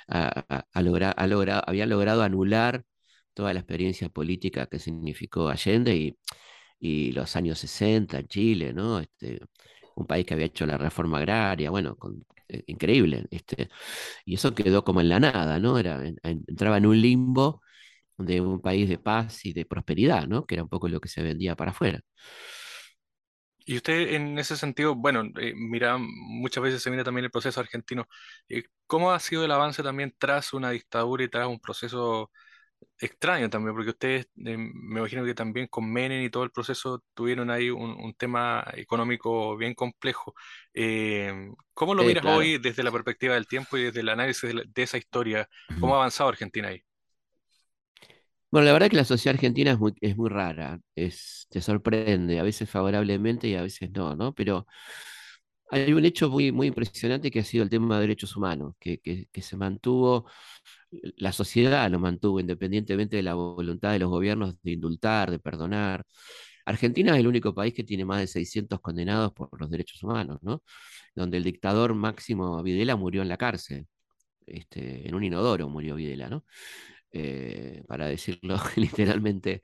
ha, 0.08 0.46
ha- 0.50 0.65
ha 0.74 0.82
logra- 0.82 1.12
ha 1.18 1.27
logrado, 1.27 1.63
había 1.68 1.86
logrado 1.86 2.24
anular 2.24 2.84
toda 3.33 3.53
la 3.53 3.59
experiencia 3.61 4.09
política 4.09 4.67
que 4.67 4.79
significó 4.79 5.50
Allende 5.50 5.95
y, 5.95 6.17
y 6.79 7.11
los 7.13 7.35
años 7.35 7.59
60 7.59 8.19
en 8.19 8.27
Chile, 8.27 8.73
¿no? 8.73 9.00
Este, 9.00 9.41
un 9.95 10.07
país 10.07 10.25
que 10.25 10.33
había 10.33 10.47
hecho 10.47 10.65
la 10.65 10.77
reforma 10.77 11.19
agraria, 11.19 11.69
bueno, 11.71 11.97
eh, 12.50 12.63
increíble, 12.67 13.25
este, 13.31 13.69
y 14.25 14.35
eso 14.35 14.55
quedó 14.55 14.83
como 14.85 15.01
en 15.01 15.09
la 15.09 15.19
nada, 15.21 15.59
¿no? 15.59 15.77
Era, 15.79 16.05
en- 16.07 16.17
en- 16.23 16.45
entraba 16.47 16.77
en 16.77 16.85
un 16.88 17.01
limbo 17.01 17.61
de 18.17 18.41
un 18.41 18.61
país 18.61 18.89
de 18.89 18.97
paz 19.00 19.45
y 19.45 19.53
de 19.53 19.65
prosperidad, 19.65 20.27
¿no? 20.27 20.45
Que 20.45 20.55
era 20.55 20.63
un 20.63 20.69
poco 20.69 20.89
lo 20.89 21.01
que 21.01 21.09
se 21.09 21.23
vendía 21.23 21.55
para 21.55 21.71
afuera. 21.71 22.01
y 23.65 23.75
usted 23.77 24.13
en 24.13 24.38
ese 24.39 24.57
sentido, 24.57 24.95
bueno, 24.95 25.23
eh, 25.39 25.53
mira, 25.55 25.97
muchas 26.00 26.63
veces 26.63 26.81
se 26.83 26.89
mira 26.91 27.03
también 27.03 27.25
el 27.25 27.31
proceso 27.31 27.59
argentino. 27.59 28.07
eh, 28.50 28.63
¿cómo 28.88 29.11
ha 29.11 29.19
sido 29.19 29.45
el 29.45 29.51
avance 29.51 29.83
también 29.83 30.13
tras 30.17 30.53
una 30.53 30.71
dictadura 30.71 31.23
y 31.23 31.29
tras 31.29 31.47
un 31.47 31.59
proceso 31.59 32.31
extraño 33.00 33.50
también? 33.50 33.75
Porque 33.75 33.89
ustedes, 33.91 34.25
eh, 34.45 34.57
me 34.57 35.00
imagino 35.00 35.25
que 35.25 35.33
también 35.35 35.67
con 35.67 35.91
Menem 35.91 36.23
y 36.23 36.29
todo 36.29 36.43
el 36.43 36.51
proceso 36.51 37.03
tuvieron 37.13 37.50
ahí 37.51 37.69
un, 37.69 37.91
un 37.91 38.13
tema 38.15 38.63
económico 38.73 39.57
bien 39.57 39.73
complejo. 39.73 40.33
Eh, 40.73 41.33
¿cómo 41.73 41.95
lo 41.95 42.03
Eh, 42.03 42.05
miras 42.05 42.23
claro. 42.23 42.27
hoy 42.27 42.57
desde 42.59 42.83
la 42.83 42.91
perspectiva 42.91 43.33
del 43.35 43.47
tiempo 43.47 43.77
y 43.77 43.83
desde 43.85 44.01
el 44.01 44.09
análisis 44.09 44.43
de, 44.43 44.53
la- 44.55 44.63
de 44.67 44.83
esa 44.83 44.97
historia? 44.97 45.47
¿Cómo 45.79 45.95
ha 45.95 45.97
avanzado 46.00 46.29
Argentina 46.29 46.69
ahí? 46.69 46.81
Bueno, 48.50 48.65
la 48.65 48.73
verdad 48.73 48.89
que 48.89 48.97
la 48.97 49.05
sociedad 49.05 49.35
argentina 49.35 49.71
es 49.71 49.79
muy, 49.79 49.93
es 50.01 50.17
muy 50.17 50.29
rara, 50.29 50.79
es, 50.95 51.47
te 51.50 51.61
sorprende, 51.61 52.38
a 52.39 52.43
veces 52.43 52.69
favorablemente 52.69 53.47
y 53.47 53.55
a 53.55 53.61
veces 53.61 53.89
no, 53.91 54.13
¿no? 54.15 54.33
Pero 54.33 54.67
hay 55.71 55.93
un 55.93 56.03
hecho 56.05 56.29
muy, 56.29 56.51
muy 56.51 56.67
impresionante 56.67 57.31
que 57.31 57.39
ha 57.39 57.43
sido 57.45 57.63
el 57.63 57.69
tema 57.69 57.95
de 57.95 58.01
derechos 58.01 58.35
humanos, 58.35 58.75
que, 58.79 59.00
que, 59.00 59.27
que 59.31 59.41
se 59.41 59.55
mantuvo, 59.57 60.25
la 61.17 61.31
sociedad 61.31 61.89
lo 61.89 62.00
mantuvo 62.00 62.39
independientemente 62.39 63.15
de 63.17 63.24
la 63.24 63.33
voluntad 63.36 63.91
de 63.93 64.00
los 64.00 64.10
gobiernos 64.10 64.55
de 64.63 64.71
indultar, 64.71 65.31
de 65.31 65.39
perdonar. 65.39 66.05
Argentina 66.65 67.13
es 67.13 67.19
el 67.19 67.27
único 67.27 67.53
país 67.55 67.74
que 67.74 67.83
tiene 67.83 68.05
más 68.05 68.19
de 68.19 68.27
600 68.27 68.79
condenados 68.81 69.33
por 69.33 69.50
los 69.60 69.69
derechos 69.69 70.03
humanos, 70.03 70.39
¿no? 70.41 70.63
Donde 71.15 71.38
el 71.38 71.43
dictador 71.43 71.93
Máximo 71.95 72.62
Videla 72.63 72.95
murió 72.95 73.21
en 73.21 73.29
la 73.29 73.38
cárcel, 73.38 73.88
este, 74.48 75.07
en 75.07 75.15
un 75.15 75.24
inodoro 75.24 75.70
murió 75.70 75.96
Videla, 75.96 76.29
¿no? 76.29 76.46
eh, 77.11 77.83
para 77.87 78.07
decirlo 78.07 78.57
literalmente, 78.75 79.61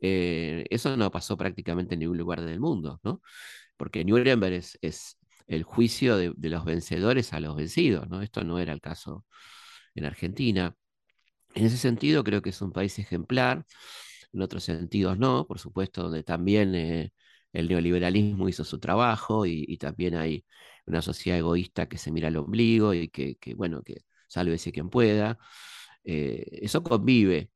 eh, 0.00 0.64
eso 0.70 0.96
no 0.96 1.10
pasó 1.10 1.36
prácticamente 1.36 1.94
en 1.94 2.00
ningún 2.00 2.18
lugar 2.18 2.40
del 2.42 2.60
mundo, 2.60 3.00
¿no? 3.02 3.22
Porque 3.76 4.04
Nuremberg 4.04 4.54
es, 4.54 4.78
es 4.82 5.18
el 5.46 5.64
juicio 5.64 6.16
de, 6.16 6.32
de 6.36 6.48
los 6.50 6.64
vencedores 6.64 7.32
a 7.32 7.40
los 7.40 7.56
vencidos, 7.56 8.08
¿no? 8.08 8.22
Esto 8.22 8.44
no 8.44 8.58
era 8.58 8.72
el 8.72 8.80
caso 8.80 9.24
en 9.94 10.04
Argentina. 10.04 10.74
En 11.54 11.66
ese 11.66 11.78
sentido, 11.78 12.24
creo 12.24 12.42
que 12.42 12.50
es 12.50 12.62
un 12.62 12.72
país 12.72 12.98
ejemplar, 12.98 13.66
en 14.32 14.42
otros 14.42 14.64
sentidos 14.64 15.18
no, 15.18 15.46
por 15.46 15.58
supuesto, 15.58 16.04
donde 16.04 16.22
también 16.22 16.74
eh, 16.74 17.12
el 17.52 17.68
neoliberalismo 17.68 18.48
hizo 18.48 18.64
su 18.64 18.78
trabajo 18.78 19.46
y, 19.46 19.76
también 19.78 20.14
hay 20.16 20.44
una 20.86 21.02
sociedad 21.02 21.38
egoísta 21.38 21.88
que 21.88 21.98
se 21.98 22.12
mira 22.12 22.28
al 22.28 22.36
ombligo 22.36 22.94
y 22.94 23.08
que, 23.08 23.36
bueno, 23.56 23.82
que 23.82 24.02
sálvese 24.28 24.72
quien 24.72 24.90
pueda. 24.90 25.38
Eh, 26.04 26.44
eso 26.62 26.82
convive 26.82 27.50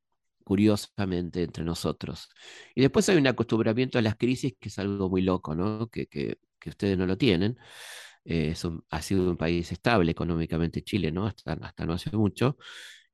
curiosamente 0.44 1.42
entre 1.44 1.64
nosotros. 1.64 2.28
Y 2.74 2.82
después 2.82 3.08
hay 3.08 3.16
un 3.18 3.26
acostumbramiento 3.26 3.98
a 3.98 4.02
las 4.02 4.16
crisis 4.16 4.54
que 4.60 4.68
es 4.68 4.78
algo 4.78 5.08
muy 5.08 5.22
loco, 5.22 5.54
¿no? 5.54 5.88
Que, 5.88 6.06
que 6.64 6.70
ustedes 6.70 6.98
no 6.98 7.06
lo 7.06 7.16
tienen. 7.18 7.58
Eh, 8.24 8.50
es 8.52 8.64
un- 8.64 8.84
ha 8.90 9.02
sido 9.02 9.30
un 9.30 9.36
país 9.36 9.70
estable 9.72 10.10
económicamente 10.12 10.82
Chile, 10.82 11.12
¿no? 11.12 11.26
Hasta, 11.26 11.52
hasta 11.54 11.86
no 11.86 11.92
hace 11.94 12.10
mucho. 12.16 12.56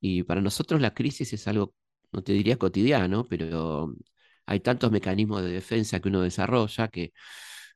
Y 0.00 0.22
para 0.24 0.40
nosotros 0.40 0.80
la 0.80 0.94
crisis 0.94 1.32
es 1.32 1.48
algo, 1.48 1.74
no 2.12 2.22
te 2.22 2.32
diría 2.32 2.56
cotidiano, 2.58 3.26
pero 3.28 3.94
hay 4.46 4.60
tantos 4.60 4.90
mecanismos 4.92 5.42
de 5.42 5.52
defensa 5.52 6.00
que 6.00 6.08
uno 6.08 6.22
desarrolla 6.22 6.88
que, 6.88 7.12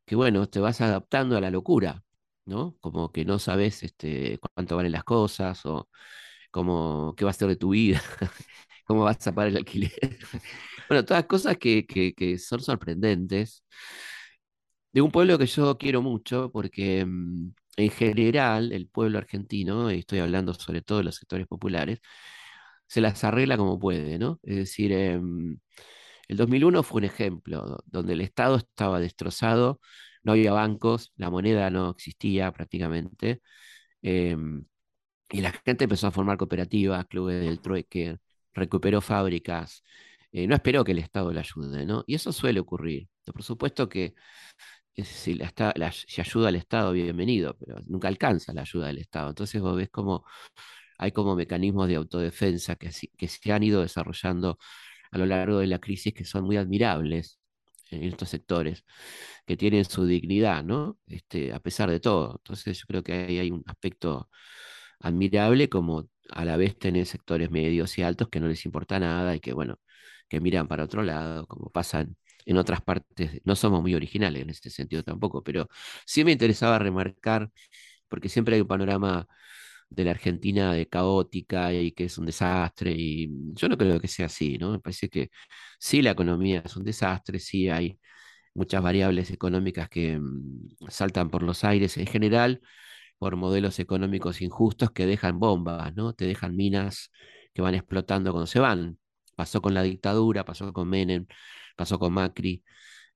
que 0.04 0.16
bueno, 0.16 0.48
te 0.48 0.60
vas 0.60 0.80
adaptando 0.80 1.36
a 1.36 1.40
la 1.40 1.50
locura, 1.50 2.02
¿no? 2.46 2.76
Como 2.80 3.10
que 3.12 3.24
no 3.24 3.38
sabes 3.38 3.82
este, 3.82 4.38
cuánto 4.54 4.76
valen 4.76 4.92
las 4.92 5.04
cosas 5.04 5.64
o 5.66 5.88
cómo, 6.50 7.14
qué 7.16 7.24
va 7.24 7.30
a 7.32 7.34
ser 7.34 7.48
de 7.48 7.56
tu 7.56 7.70
vida, 7.70 8.02
cómo 8.86 9.04
vas 9.04 9.26
a 9.26 9.34
pagar 9.34 9.50
el 9.50 9.56
alquiler. 9.58 9.92
Bueno, 10.88 11.04
todas 11.04 11.24
cosas 11.26 11.56
que, 11.58 11.86
que, 11.86 12.14
que 12.14 12.38
son 12.38 12.60
sorprendentes 12.60 13.64
de 14.94 15.02
un 15.02 15.10
pueblo 15.10 15.38
que 15.38 15.46
yo 15.46 15.76
quiero 15.78 16.02
mucho 16.02 16.50
porque 16.52 17.04
mm, 17.04 17.52
en 17.76 17.90
general 17.90 18.72
el 18.72 18.88
pueblo 18.88 19.18
argentino, 19.18 19.90
y 19.92 20.00
estoy 20.00 20.20
hablando 20.20 20.54
sobre 20.54 20.82
todo 20.82 20.98
de 20.98 21.04
los 21.04 21.16
sectores 21.16 21.46
populares, 21.48 22.00
se 22.86 23.00
las 23.00 23.24
arregla 23.24 23.56
como 23.56 23.78
puede, 23.78 24.18
¿no? 24.18 24.40
Es 24.44 24.56
decir, 24.56 24.92
em, 24.92 25.58
el 26.28 26.36
2001 26.36 26.82
fue 26.82 27.00
un 27.00 27.04
ejemplo 27.04 27.78
donde 27.86 28.14
el 28.14 28.20
Estado 28.22 28.56
estaba 28.56 29.00
destrozado, 29.00 29.80
no 30.22 30.32
había 30.32 30.52
bancos, 30.52 31.12
la 31.16 31.30
moneda 31.30 31.70
no 31.70 31.90
existía 31.90 32.52
prácticamente, 32.52 33.42
em, 34.02 34.64
y 35.30 35.40
la 35.42 35.52
gente 35.52 35.84
empezó 35.84 36.06
a 36.08 36.12
formar 36.12 36.38
cooperativas, 36.38 37.06
clubes 37.06 37.42
del 37.44 37.60
trueque, 37.60 38.18
recuperó 38.54 39.00
fábricas, 39.00 39.84
eh, 40.32 40.46
no 40.46 40.54
esperó 40.56 40.84
que 40.84 40.92
el 40.92 40.98
Estado 40.98 41.32
le 41.32 41.40
ayude, 41.40 41.86
¿no? 41.86 42.04
Y 42.06 42.14
eso 42.16 42.32
suele 42.32 42.60
ocurrir. 42.60 43.08
Por 43.24 43.42
supuesto 43.42 43.88
que 43.88 44.14
si, 45.04 45.34
la 45.34 45.52
la- 45.76 45.92
si 45.92 46.20
ayuda 46.20 46.48
al 46.48 46.56
Estado, 46.56 46.92
bienvenido, 46.92 47.56
pero 47.58 47.76
nunca 47.86 48.08
alcanza 48.08 48.52
la 48.52 48.62
ayuda 48.62 48.86
del 48.88 48.98
Estado. 48.98 49.30
Entonces 49.30 49.60
vos 49.60 49.76
ves 49.76 49.90
como 49.90 50.24
hay 50.98 51.12
como 51.12 51.36
mecanismos 51.36 51.88
de 51.88 51.96
autodefensa 51.96 52.76
que, 52.76 52.90
que 53.18 53.28
se 53.28 53.52
han 53.52 53.62
ido 53.62 53.82
desarrollando 53.82 54.58
a 55.12 55.18
lo 55.18 55.26
largo 55.26 55.58
de 55.60 55.66
la 55.68 55.78
crisis 55.80 56.14
que 56.14 56.24
son 56.24 56.44
muy 56.44 56.56
admirables 56.58 57.40
en 57.90 58.04
estos 58.04 58.30
sectores, 58.30 58.84
que 59.46 59.56
tienen 59.56 59.84
su 59.86 60.06
dignidad, 60.06 60.64
¿no? 60.64 60.98
Este, 61.06 61.52
a 61.52 61.60
pesar 61.60 61.90
de 61.90 62.00
todo. 62.00 62.36
Entonces 62.38 62.78
yo 62.78 62.84
creo 62.88 63.02
que 63.04 63.12
ahí 63.14 63.38
hay 63.38 63.50
un 63.52 63.62
aspecto 63.66 64.30
admirable 65.00 65.68
como 65.68 66.08
a 66.30 66.44
la 66.44 66.56
vez 66.56 66.78
tener 66.78 67.06
sectores 67.06 67.50
medios 67.50 67.98
y 67.98 68.02
altos 68.02 68.28
que 68.28 68.40
no 68.40 68.48
les 68.48 68.64
importa 68.64 68.98
nada 69.00 69.34
y 69.36 69.40
que, 69.40 69.52
bueno, 69.52 69.78
que 70.28 70.40
miran 70.40 70.68
para 70.68 70.84
otro 70.84 71.02
lado, 71.02 71.46
como 71.46 71.70
pasan 71.70 72.16
en 72.46 72.56
otras 72.58 72.80
partes. 72.82 73.40
No 73.44 73.56
somos 73.56 73.82
muy 73.82 73.94
originales 73.94 74.42
en 74.42 74.50
ese 74.50 74.70
sentido 74.70 75.02
tampoco, 75.02 75.42
pero 75.42 75.68
sí 76.06 76.24
me 76.24 76.32
interesaba 76.32 76.78
remarcar, 76.78 77.50
porque 78.08 78.28
siempre 78.28 78.54
hay 78.56 78.60
un 78.62 78.68
panorama 78.68 79.26
de 79.90 80.04
la 80.04 80.10
Argentina 80.12 80.72
de 80.74 80.88
caótica 80.88 81.72
y 81.72 81.92
que 81.92 82.04
es 82.04 82.18
un 82.18 82.26
desastre, 82.26 82.92
y 82.96 83.28
yo 83.54 83.68
no 83.68 83.76
creo 83.78 84.00
que 84.00 84.08
sea 84.08 84.26
así, 84.26 84.58
¿no? 84.58 84.72
Me 84.72 84.78
parece 84.80 85.08
que 85.08 85.30
sí 85.78 86.02
la 86.02 86.10
economía 86.12 86.62
es 86.64 86.76
un 86.76 86.84
desastre, 86.84 87.38
sí 87.38 87.68
hay 87.68 87.98
muchas 88.54 88.82
variables 88.82 89.30
económicas 89.30 89.88
que 89.88 90.18
mm, 90.18 90.88
saltan 90.88 91.30
por 91.30 91.42
los 91.42 91.64
aires 91.64 91.96
en 91.98 92.06
general, 92.06 92.60
por 93.18 93.36
modelos 93.36 93.78
económicos 93.80 94.42
injustos 94.42 94.90
que 94.92 95.06
dejan 95.06 95.38
bombas, 95.38 95.94
¿no? 95.96 96.12
Te 96.14 96.26
dejan 96.26 96.56
minas 96.56 97.10
que 97.54 97.62
van 97.62 97.74
explotando 97.74 98.32
cuando 98.32 98.46
se 98.46 98.60
van. 98.60 98.98
Pasó 99.36 99.62
con 99.62 99.74
la 99.74 99.82
dictadura, 99.82 100.44
pasó 100.44 100.72
con 100.72 100.88
Menem, 100.88 101.26
pasó 101.76 101.98
con 101.98 102.12
Macri, 102.14 102.62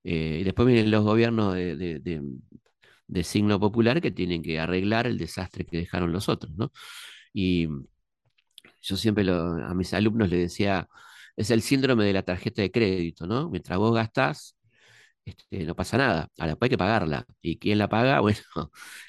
eh, 0.03 0.39
y 0.41 0.43
después 0.45 0.67
vienen 0.67 0.91
los 0.91 1.03
gobiernos 1.05 1.55
de, 1.55 1.75
de- 1.77 1.99
de- 1.99 3.23
signo 3.23 3.59
popular 3.59 4.01
que 4.01 4.11
tienen 4.11 4.41
que 4.43 4.59
arreglar 4.59 5.07
el 5.07 5.17
desastre 5.17 5.65
que 5.65 5.77
dejaron 5.79 6.11
los 6.13 6.29
otros, 6.29 6.53
¿no? 6.57 6.71
Y 7.33 7.67
yo 8.81 8.97
siempre 8.97 9.25
a 9.29 9.73
mis 9.73 9.93
alumnos 9.93 10.29
les 10.29 10.39
decía, 10.39 10.87
es 11.35 11.51
el 11.51 11.61
síndrome 11.61 12.05
de 12.05 12.13
la 12.13 12.23
tarjeta 12.23 12.61
de 12.61 12.71
crédito, 12.71 13.27
¿no? 13.27 13.49
Mientras 13.49 13.77
vos 13.79 13.93
gastás, 13.93 14.57
este, 15.25 15.65
no 15.65 15.75
pasa 15.75 15.97
nada. 15.97 16.29
Ahora, 16.39 16.53
después 16.53 16.67
hay 16.67 16.71
que 16.71 16.77
pagarla. 16.77 17.25
¿Y 17.41 17.59
quién 17.59 17.77
la 17.79 17.89
paga? 17.89 18.21
Bueno, 18.21 18.41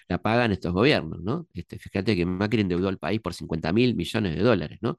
la 0.09 0.19
pagan 0.23 0.53
estos 0.53 0.73
gobiernos, 0.73 1.23
¿no? 1.23 1.49
Este, 1.55 1.79
fíjate 1.79 2.17
que 2.17 2.27
Macri 2.27 2.63
endeudó 2.63 2.89
al 2.89 2.99
país 2.99 3.21
por 3.21 3.35
50 3.35 3.73
mil 3.73 3.95
millones 3.97 4.37
de 4.37 4.43
dólares, 4.43 4.79
¿no? 4.83 4.99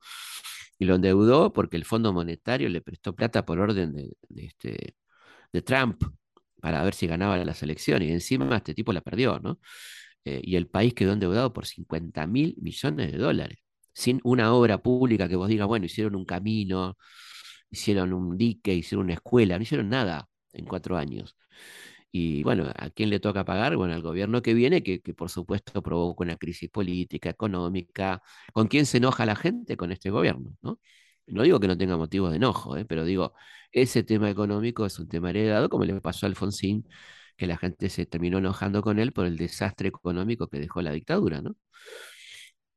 Y 0.82 0.86
lo 0.86 0.96
endeudó 0.96 1.54
porque 1.54 1.78
el 1.78 1.86
Fondo 1.86 2.12
Monetario 2.12 2.68
le 2.68 2.82
prestó 2.82 3.14
plata 3.16 3.46
por 3.46 3.60
orden 3.60 3.94
de, 3.94 4.18
este, 4.36 4.96
de 5.54 5.62
Trump 5.62 6.04
para 6.60 6.84
ver 6.84 6.96
si 6.96 7.06
ganaba 7.08 7.38
las 7.46 7.62
elecciones. 7.62 8.10
Y 8.10 8.12
encima 8.14 8.58
este 8.58 8.74
tipo 8.74 8.92
la 8.92 9.02
perdió, 9.02 9.40
¿no? 9.40 9.60
Eh, 10.26 10.42
y 10.44 10.56
el 10.56 10.68
país 10.68 10.96
quedó 10.96 11.14
endeudado 11.14 11.54
por 11.54 11.68
50 11.68 12.26
mil 12.28 12.56
millones 12.62 13.12
de 13.12 13.20
dólares, 13.20 13.60
sin 13.94 14.22
una 14.24 14.54
obra 14.56 14.80
pública 14.80 15.30
que 15.30 15.36
vos 15.36 15.50
digas, 15.50 15.68
bueno, 15.68 15.86
hicieron 15.86 16.16
un 16.16 16.26
camino, 16.26 16.98
hicieron 17.70 18.14
un 18.14 18.38
dique, 18.38 18.74
hicieron 18.74 19.06
una 19.06 19.16
escuela, 19.16 19.58
no 19.58 19.64
hicieron 19.64 19.90
nada 19.90 20.30
en 20.54 20.66
cuatro 20.66 20.98
años. 20.98 21.38
Y 22.12 22.44
bueno, 22.44 22.72
¿a 22.76 22.90
quién 22.90 23.10
le 23.10 23.20
toca 23.20 23.46
pagar? 23.46 23.78
Bueno, 23.78 23.94
al 23.94 24.02
gobierno 24.02 24.42
que 24.42 24.54
viene, 24.54 24.84
que, 24.84 25.00
por 25.16 25.30
supuesto 25.30 25.82
provoca 25.82 26.24
una 26.24 26.36
crisis 26.38 26.70
política, 26.70 27.30
económica. 27.30 28.22
¿Con 28.54 28.68
quién 28.68 28.86
se 28.86 28.98
enoja 28.98 29.26
la 29.26 29.36
gente? 29.36 29.78
Con 29.78 29.92
este 29.92 30.10
gobierno, 30.10 30.52
¿no? 30.62 30.80
No 31.28 31.44
digo 31.44 31.60
que 31.60 31.68
no 31.68 31.78
tenga 31.78 31.96
motivos 31.98 32.32
de 32.32 32.38
enojo, 32.38 32.76
¿eh? 32.78 32.86
pero 32.86 33.06
digo, 33.06 33.34
ese 33.72 34.04
tema 34.04 34.30
económico 34.30 34.86
es 34.86 35.00
un 35.00 35.08
tema 35.08 35.30
heredado, 35.30 35.70
como 35.70 35.86
le 35.86 36.00
pasó 36.02 36.26
a 36.26 36.30
Alfonsín, 36.30 36.88
que 37.38 37.48
la 37.48 37.58
gente 37.58 37.90
se 37.90 38.06
terminó 38.06 38.40
enojando 38.40 38.82
con 38.82 39.00
él 39.00 39.14
por 39.14 39.26
el 39.26 39.38
desastre 39.38 39.90
económico 39.90 40.48
que 40.50 40.60
dejó 40.60 40.82
la 40.82 40.92
dictadura, 40.92 41.42
¿no? 41.42 41.56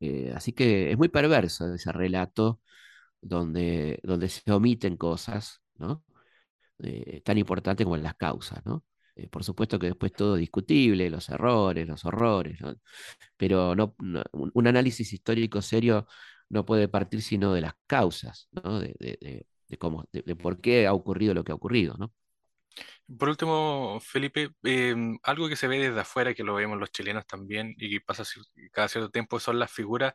Eh, 0.01 0.33
así 0.35 0.53
que 0.53 0.91
es 0.93 0.99
muy 0.99 1.09
perverso 1.09 1.73
ese 1.75 1.93
relato 1.93 2.61
donde, 3.21 4.01
donde 4.03 4.29
se 4.29 4.53
omiten 4.53 4.97
cosas, 4.97 5.63
¿no? 5.77 6.05
Eh, 6.81 7.23
tan 7.25 7.39
importantes 7.39 7.85
como 7.85 7.97
las 7.97 8.17
causas, 8.17 8.65
¿no? 8.67 8.85
Eh, 9.17 9.29
por 9.29 9.45
supuesto 9.45 9.79
que 9.79 9.87
después 9.87 10.13
todo 10.13 10.35
discutible, 10.35 11.09
los 11.09 11.29
errores, 11.29 11.87
los 11.87 12.05
horrores, 12.05 12.59
pero 13.37 13.75
no, 13.77 13.95
un 14.33 14.67
análisis 14.67 15.13
histórico 15.13 15.63
serio 15.63 16.07
no 16.49 16.65
puede 16.65 16.89
partir 16.89 17.23
sino 17.23 17.53
de 17.55 17.61
las 17.61 17.75
causas, 17.87 18.49
¿no? 18.53 18.81
de, 18.81 19.47
cómo, 19.79 20.05
de, 20.13 20.37
por 20.37 20.61
qué 20.61 20.87
ha 20.87 20.93
ocurrido 20.93 21.35
lo 21.35 21.45
que 21.45 21.53
ha 21.53 21.55
ocurrido. 21.55 21.97
¿no? 21.97 22.13
Por 23.19 23.29
último, 23.29 24.01
Felipe, 24.01 24.51
em, 24.63 25.19
algo 25.23 25.49
que 25.49 25.57
se 25.57 25.69
ve 25.69 25.79
desde 25.79 26.01
afuera, 26.01 26.35
que 26.35 26.43
lo 26.43 26.55
vemos 26.55 26.79
los 26.79 26.91
chilenos 26.91 27.27
también 27.27 27.75
y 27.77 27.91
que 27.91 28.01
pasa 28.01 28.25
cada 28.73 28.89
cierto 28.89 29.11
tiempo, 29.11 29.39
son 29.39 29.59
las 29.59 29.71
figuras 29.71 30.15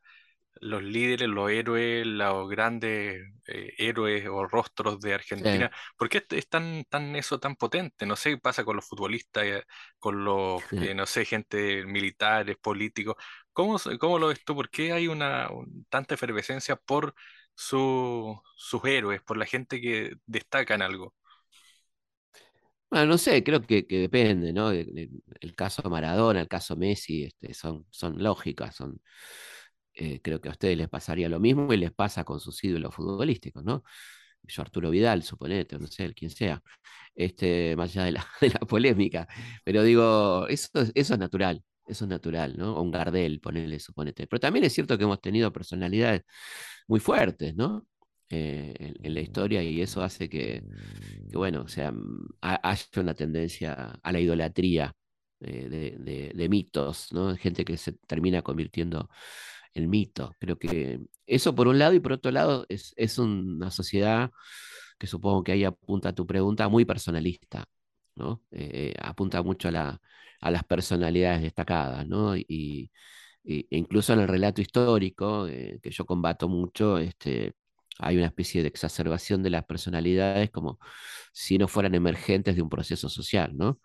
los 0.62 0.84
líderes, 0.84 1.28
los 1.30 1.50
héroes, 1.52 2.06
los 2.06 2.50
grandes 2.50 3.22
eh, 3.48 3.74
héroes 3.78 4.28
o 4.28 4.46
rostros 4.48 5.00
de 5.00 5.14
Argentina. 5.14 5.72
¿Por 5.98 6.10
qué 6.10 6.26
es 6.30 6.50
tan, 6.50 6.84
tan 6.86 7.16
eso 7.16 7.40
tan 7.40 7.56
potente? 7.56 8.06
No 8.06 8.16
sé 8.16 8.32
qué 8.32 8.38
pasa 8.38 8.64
con 8.64 8.76
los 8.76 8.86
futbolistas, 8.86 9.44
eh, 9.46 9.64
con 9.98 10.24
los, 10.24 10.62
eh, 10.74 10.94
no 10.94 11.06
sé, 11.06 11.26
gente 11.26 11.86
militares, 11.86 12.58
políticos. 12.58 13.16
¿Cómo, 13.54 13.78
cómo 14.00 14.20
lo 14.20 14.28
ves 14.28 14.44
tú? 14.44 14.56
¿Por 14.56 14.70
qué 14.70 14.92
hay 14.94 15.08
una 15.08 15.50
tanta 15.90 16.16
efervescencia 16.16 16.76
por 16.76 17.14
sus 17.56 18.86
héroes, 18.86 19.22
por 19.22 19.38
la 19.38 19.46
gente 19.46 19.82
que 19.82 20.14
destaca 20.26 20.76
en 20.76 20.82
algo? 20.82 21.14
Bueno, 22.90 23.06
no 23.06 23.18
sé, 23.20 23.44
creo 23.44 23.62
que, 23.62 23.86
depende, 23.88 24.52
¿no? 24.52 24.72
El, 24.72 25.12
caso 25.56 25.88
Maradona, 25.90 26.42
el 26.42 26.48
caso 26.48 26.76
Messi, 26.76 27.24
este, 27.24 27.54
son, 27.54 27.86
son 27.92 28.22
lógicas, 28.22 28.76
son 28.76 29.00
eh, 30.00 30.22
creo 30.22 30.40
que 30.40 30.48
a 30.50 30.52
ustedes 30.52 30.78
les 30.78 30.90
pasaría 30.90 31.28
lo 31.30 31.40
mismo 31.40 31.74
y 31.74 31.78
les 31.78 31.92
pasa 31.92 32.24
con 32.24 32.40
sus 32.40 32.64
ídolos 32.64 32.96
futbolísticos, 32.96 33.64
¿no? 33.64 33.84
Yo 34.44 34.62
Arturo 34.62 34.90
Vidal, 34.90 35.24
suponete, 35.24 35.78
no 35.78 35.88
sé, 35.88 36.14
quien 36.14 36.32
sea, 36.32 36.62
este, 37.16 37.76
más 37.76 37.92
allá 37.92 38.06
de 38.06 38.12
la, 38.14 38.26
polémica, 38.70 39.28
pero 39.66 39.84
digo, 39.84 40.48
eso, 40.48 40.70
es 40.96 41.10
natural, 41.18 41.64
eso 41.86 42.06
es 42.06 42.10
natural, 42.10 42.58
¿no? 42.58 42.82
Un 42.82 42.92
Gardel, 42.92 43.42
ponele, 43.42 43.80
suponete. 43.80 44.28
Pero 44.28 44.40
también 44.40 44.66
es 44.66 44.74
cierto 44.74 44.98
que 44.98 45.04
hemos 45.04 45.22
tenido 45.22 45.52
personalidades 45.52 46.24
muy 46.88 47.00
fuertes, 47.00 47.56
¿no? 47.56 47.86
Eh, 48.30 48.74
en, 49.02 49.14
la 49.14 49.22
historia 49.22 49.64
y 49.64 49.82
eso 49.82 50.04
hace 50.04 50.30
que, 50.30 50.64
bueno, 51.34 51.64
o 51.64 51.68
sea, 51.68 51.92
mm, 51.92 52.28
haya 52.42 52.86
una 52.98 53.16
tendencia 53.16 53.74
a 54.02 54.12
la 54.12 54.20
idolatría 54.20 54.94
eh, 55.42 55.70
de, 55.70 56.32
de, 56.36 56.50
mitos, 56.50 57.12
¿no? 57.14 57.36
Gente 57.38 57.66
que 57.66 57.78
se 57.78 57.94
termina 58.08 58.42
convirtiendo 58.42 59.10
el 59.74 59.88
mito. 59.88 60.36
Creo 60.40 60.58
que 60.58 61.00
eso 61.28 61.56
por 61.56 61.68
un 61.68 61.80
lado 61.80 61.94
y 61.94 62.00
por 62.00 62.14
otro 62.14 62.32
lado 62.32 62.66
es, 62.70 62.94
es 62.98 63.18
una 63.20 63.72
sociedad 63.72 64.32
que 64.98 65.08
supongo 65.08 65.44
que 65.44 65.54
ahí 65.54 65.64
apunta 65.64 66.10
a 66.10 66.16
tu 66.16 66.28
pregunta, 66.28 66.70
muy 66.70 66.86
personalista, 66.86 67.66
¿no? 68.16 68.44
Eh, 68.52 68.94
apunta 69.02 69.42
mucho 69.44 69.70
a, 69.70 69.72
la, 69.72 70.02
a, 70.42 70.52
las 70.52 70.64
personalidades 70.66 71.42
destacadas, 71.44 72.08
¿no? 72.08 72.36
Y, 72.38 72.92
e 73.46 73.66
incluso 73.72 74.14
en 74.14 74.20
el 74.22 74.28
relato 74.28 74.62
histórico, 74.62 75.48
eh, 75.48 75.80
que 75.82 75.92
yo 75.92 76.06
combato 76.06 76.50
mucho, 76.50 76.98
este, 76.98 77.54
hay 78.00 78.18
una 78.18 78.28
especie 78.28 78.62
de 78.62 78.68
exacerbación 78.70 79.44
de 79.44 79.50
las 79.52 79.66
personalidades 79.66 80.52
como 80.52 80.80
si 81.34 81.58
no 81.58 81.68
fueran 81.68 81.96
emergentes 81.96 82.56
de 82.56 82.62
un 82.62 82.70
proceso 82.70 83.10
social, 83.10 83.56
¿no? 83.58 83.80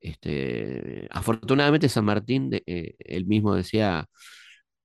Este, 0.00 1.08
afortunadamente 1.10 1.88
San 1.88 2.04
Martín, 2.04 2.50
eh, 2.66 2.94
él 2.98 3.26
mismo 3.26 3.54
decía, 3.54 4.06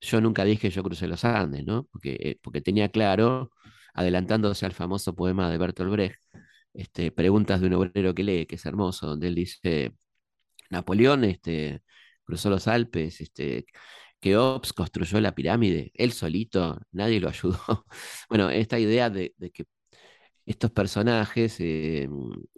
yo 0.02 0.22
nunca 0.22 0.44
dije 0.46 0.70
yo 0.70 0.84
crucé 0.84 1.08
los 1.08 1.26
Andes, 1.26 1.66
¿no? 1.66 1.88
Porque, 1.92 2.18
eh, 2.20 2.40
porque 2.42 2.62
tenía 2.62 2.90
claro, 2.90 3.52
adelantándose 3.94 4.66
al 4.66 4.74
famoso 4.74 5.16
poema 5.16 5.50
de 5.50 5.58
Bertolt 5.58 5.92
Brecht, 5.92 6.20
este, 6.74 7.12
Preguntas 7.12 7.62
de 7.62 7.68
un 7.68 7.74
obrero 7.74 8.14
que 8.16 8.24
lee, 8.24 8.46
que 8.46 8.56
es 8.56 8.66
hermoso, 8.66 9.08
donde 9.08 9.28
él 9.28 9.36
dice, 9.36 9.94
Napoleón 10.70 11.24
este, 11.26 11.84
cruzó 12.24 12.50
los 12.50 12.68
Alpes, 12.68 13.22
este, 13.22 13.66
Keops 14.20 14.74
construyó 14.74 15.20
la 15.22 15.34
pirámide, 15.36 15.92
él 15.96 16.12
solito, 16.14 16.80
nadie 16.92 17.20
lo 17.20 17.30
ayudó. 17.30 17.60
bueno, 18.30 18.50
esta 18.50 18.80
idea 18.80 19.10
de, 19.10 19.34
que 19.54 19.66
estos 20.46 20.72
personajes 20.72 21.58
eh, 21.60 22.10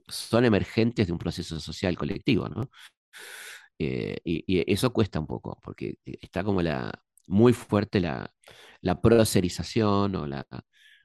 son 0.08 0.46
emergentes 0.46 1.08
de 1.08 1.14
un 1.14 1.20
proceso 1.20 1.60
social 1.60 1.98
colectivo, 1.98 2.50
¿no? 2.50 2.70
Eh, 3.80 4.18
y, 4.24 4.72
eso 4.72 4.94
cuesta 4.94 5.20
un 5.20 5.28
poco, 5.28 5.60
porque 5.64 5.98
está 6.06 6.44
como 6.44 6.62
la, 6.62 6.92
muy 7.32 7.54
fuerte 7.54 8.00
la, 8.02 8.34
la 8.82 9.02
proserización 9.02 10.16
o 10.16 10.28
la, 10.28 10.46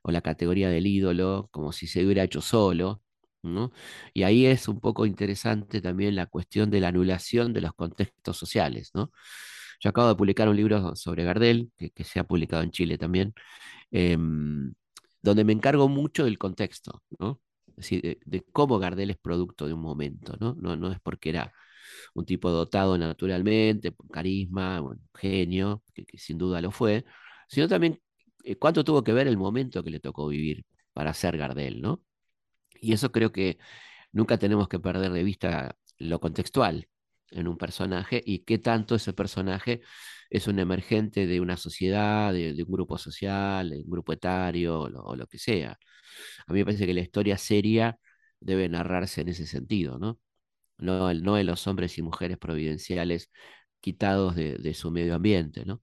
o 0.03 0.11
la 0.11 0.21
categoría 0.23 0.71
del 0.71 0.87
ídolo, 0.87 1.49
como 1.53 1.73
si 1.73 1.87
se 1.87 2.05
hubiera 2.05 2.25
hecho 2.25 2.41
solo. 2.43 3.03
¿no? 3.43 3.73
Y 4.13 4.25
ahí 4.25 4.47
es 4.47 4.69
un 4.69 4.81
poco 4.81 5.07
interesante 5.07 5.81
también 5.81 6.17
la 6.17 6.27
cuestión 6.27 6.71
de 6.71 6.81
la 6.81 6.89
anulación 6.89 7.53
de 7.53 7.61
los 7.61 7.75
contextos 7.75 8.37
sociales. 8.37 8.91
¿no? 8.95 9.13
Yo 9.81 9.91
acabo 9.91 10.09
de 10.09 10.17
publicar 10.17 10.49
un 10.49 10.57
libro 10.57 10.97
sobre 10.97 11.25
Gardel, 11.25 11.71
que, 11.77 12.05
se 12.05 12.19
ha 12.21 12.25
publicado 12.25 12.63
en 12.63 12.71
Chile 12.73 12.99
también, 12.99 13.35
em, 13.91 14.75
donde 15.23 15.45
me 15.45 15.53
encargo 15.53 15.89
mucho 15.89 16.25
del 16.25 16.39
contexto, 16.39 17.03
¿no? 17.19 17.41
Es 17.69 17.77
decir, 17.77 18.19
de, 18.25 18.43
cómo 18.53 18.79
Gardel 18.79 19.11
es 19.11 19.19
producto 19.19 19.67
de 19.67 19.75
un 19.75 19.81
momento, 19.83 20.37
¿no? 20.41 20.55
No, 20.61 20.77
no 20.77 20.93
es 20.93 21.01
porque 21.01 21.31
era 21.31 21.53
un 22.15 22.25
tipo 22.27 22.51
dotado 22.51 22.97
naturalmente, 22.99 23.95
carisma, 24.13 24.83
genio, 25.15 25.83
que, 25.95 26.07
sin 26.19 26.39
duda 26.39 26.61
lo 26.61 26.71
fue, 26.71 27.05
sino 27.49 27.69
también 27.69 28.01
eh, 28.45 28.57
cuánto 28.57 28.85
tuvo 28.85 29.03
que 29.05 29.13
ver 29.13 29.27
el 29.29 29.37
momento 29.37 29.83
que 29.85 29.91
le 29.91 30.01
tocó 30.01 30.29
vivir 30.29 30.65
para 30.93 31.15
ser 31.15 31.37
Gardel, 31.37 31.81
¿no? 31.83 32.03
Y 32.81 32.93
eso 32.93 33.13
creo 33.13 33.33
que 33.33 33.59
nunca 34.13 34.39
tenemos 34.39 34.69
que 34.69 34.81
perder 34.81 35.13
de 35.13 35.25
vista 35.25 35.77
lo 35.99 36.21
contextual 36.21 36.89
en 37.31 37.49
un 37.49 37.57
personaje 37.59 38.23
y 38.25 38.41
qué 38.41 38.59
tanto 38.59 38.95
ese 38.95 39.13
personaje 39.13 39.83
es 40.31 40.47
un 40.49 40.59
emergente 40.59 41.27
de 41.27 41.41
una 41.41 41.57
sociedad, 41.57 42.33
de, 42.33 42.63
un 42.63 42.73
grupo 42.73 42.99
social, 42.99 43.71
de 43.71 43.79
un 43.79 43.91
grupo 43.91 44.13
etario 44.13 44.81
o 44.81 45.17
lo, 45.17 45.27
que 45.27 45.39
sea. 45.39 45.79
A 46.47 46.53
mí 46.53 46.61
me 46.61 46.65
parece 46.65 46.87
que 46.87 46.95
la 46.95 47.01
historia 47.01 47.39
seria 47.39 47.99
debe 48.41 48.69
narrarse 48.69 49.23
en 49.23 49.29
ese 49.29 49.47
sentido, 49.47 49.99
¿no? 49.99 50.21
No, 50.79 51.13
no 51.15 51.35
de 51.37 51.45
los 51.45 51.67
hombres 51.67 51.97
y 51.99 52.03
mujeres 52.03 52.39
providenciales 52.39 53.31
quitados 53.81 54.35
de, 54.35 54.75
su 54.75 54.91
medio 54.91 55.15
ambiente, 55.15 55.65
¿no? 55.65 55.83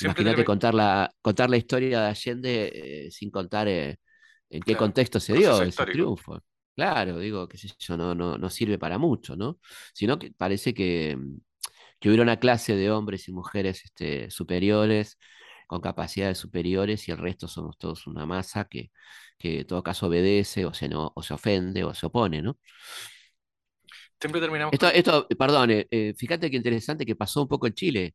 Imagínate 0.00 0.44
contar 0.44 0.72
la, 0.72 1.12
contar 1.20 1.50
la 1.50 1.56
historia 1.56 2.02
de 2.02 2.06
Allende 2.06 2.72
eh, 2.72 3.10
sin 3.10 3.30
contar 3.30 3.66
eh, 3.68 3.98
en 4.48 4.62
qué 4.62 4.76
contexto 4.76 5.18
se 5.18 5.34
dio 5.34 5.60
ese 5.62 5.84
triunfo. 5.84 6.40
Claro, 6.76 7.18
digo, 7.18 7.48
que 7.48 7.56
eso 7.56 7.96
no, 7.96 8.14
no, 8.14 8.38
no 8.38 8.50
sirve 8.50 8.78
para 8.78 8.98
mucho, 8.98 9.36
¿no? 9.36 9.58
Sino 9.92 10.18
que 10.18 10.32
parece 10.32 10.72
que, 10.72 11.18
que 11.98 12.08
hubiera 12.08 12.22
una 12.22 12.38
clase 12.38 12.76
de 12.76 12.90
hombres 12.90 13.28
y 13.28 13.32
mujeres 13.32 13.84
este, 13.84 14.30
superiores, 14.30 15.18
con 15.66 15.80
capacidades 15.80 16.38
superiores, 16.38 17.06
y 17.08 17.10
el 17.10 17.18
resto 17.18 17.48
somos 17.48 17.76
todos 17.76 18.06
una 18.06 18.26
masa 18.26 18.64
que, 18.64 18.90
que 19.38 19.60
en 19.60 19.66
todo 19.66 19.82
caso 19.82 20.06
obedece 20.06 20.64
o 20.66 20.72
se, 20.72 20.88
no, 20.88 21.12
o 21.14 21.22
se 21.22 21.34
ofende 21.34 21.84
o 21.84 21.94
se 21.94 22.06
opone, 22.06 22.42
¿no? 22.42 22.58
Siempre 24.20 24.40
terminamos 24.40 24.72
Esto, 24.72 24.86
con... 24.86 24.94
esto, 24.94 25.28
perdón, 25.38 25.70
eh, 25.70 25.86
eh, 25.90 26.14
fíjate 26.16 26.50
qué 26.50 26.56
interesante 26.56 27.06
que 27.06 27.16
pasó 27.16 27.42
un 27.42 27.48
poco 27.48 27.66
en 27.66 27.74
Chile 27.74 28.14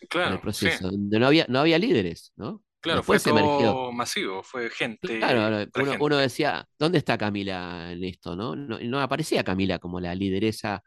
el 0.00 0.08
Claro, 0.08 0.40
sí, 0.52 0.68
proceso, 0.68 0.90
donde 0.90 1.18
no 1.18 1.26
había, 1.28 1.46
no 1.48 1.60
había 1.60 1.78
líderes, 1.78 2.32
¿no? 2.36 2.62
claro, 2.80 3.02
fue 3.02 3.16
Después 3.16 3.26
emergió. 3.26 3.58
todo 3.58 3.92
masivo, 3.92 4.42
fue 4.42 4.70
gente 4.70 5.18
Claro, 5.18 5.66
uno, 6.00 6.16
decía, 6.18 6.66
¿dónde 6.78 6.98
está 6.98 7.16
Camila 7.18 7.92
en 7.92 8.04
esto, 8.04 8.34
no? 8.36 8.56
No, 8.56 8.78
no 8.80 9.00
aparecía 9.00 9.44
Camila 9.44 9.78
como 9.78 10.00
la 10.00 10.14
lideresa 10.14 10.82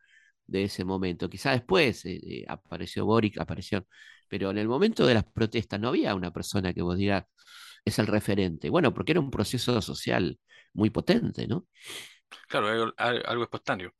de 0.45 0.63
ese 0.65 0.83
momento. 0.85 1.29
Quizá 1.29 1.51
después 1.51 2.03
eh, 2.05 2.45
apareció 2.47 3.05
Boric, 3.05 3.39
apareció, 3.39 3.87
pero 4.27 4.51
en 4.51 4.57
el 4.57 4.67
momento 4.67 5.05
de 5.05 5.13
las 5.15 5.23
protestas 5.25 5.79
no 5.79 5.89
había 5.89 6.15
una 6.15 6.31
persona 6.31 6.73
que 6.73 6.81
vos 6.81 6.97
digas 6.97 7.25
es 7.85 7.99
el 7.99 8.07
referente. 8.07 8.69
Bueno, 8.69 8.93
porque 8.93 9.11
era 9.13 9.21
un 9.21 9.31
proceso 9.31 9.81
social 9.81 10.39
muy 10.73 10.89
potente, 10.89 11.47
¿no? 11.47 11.67
Claro, 12.47 12.67
algo, 12.67 12.93
al- 12.97 13.23
algo 13.25 13.43
espontáneo. 13.43 13.91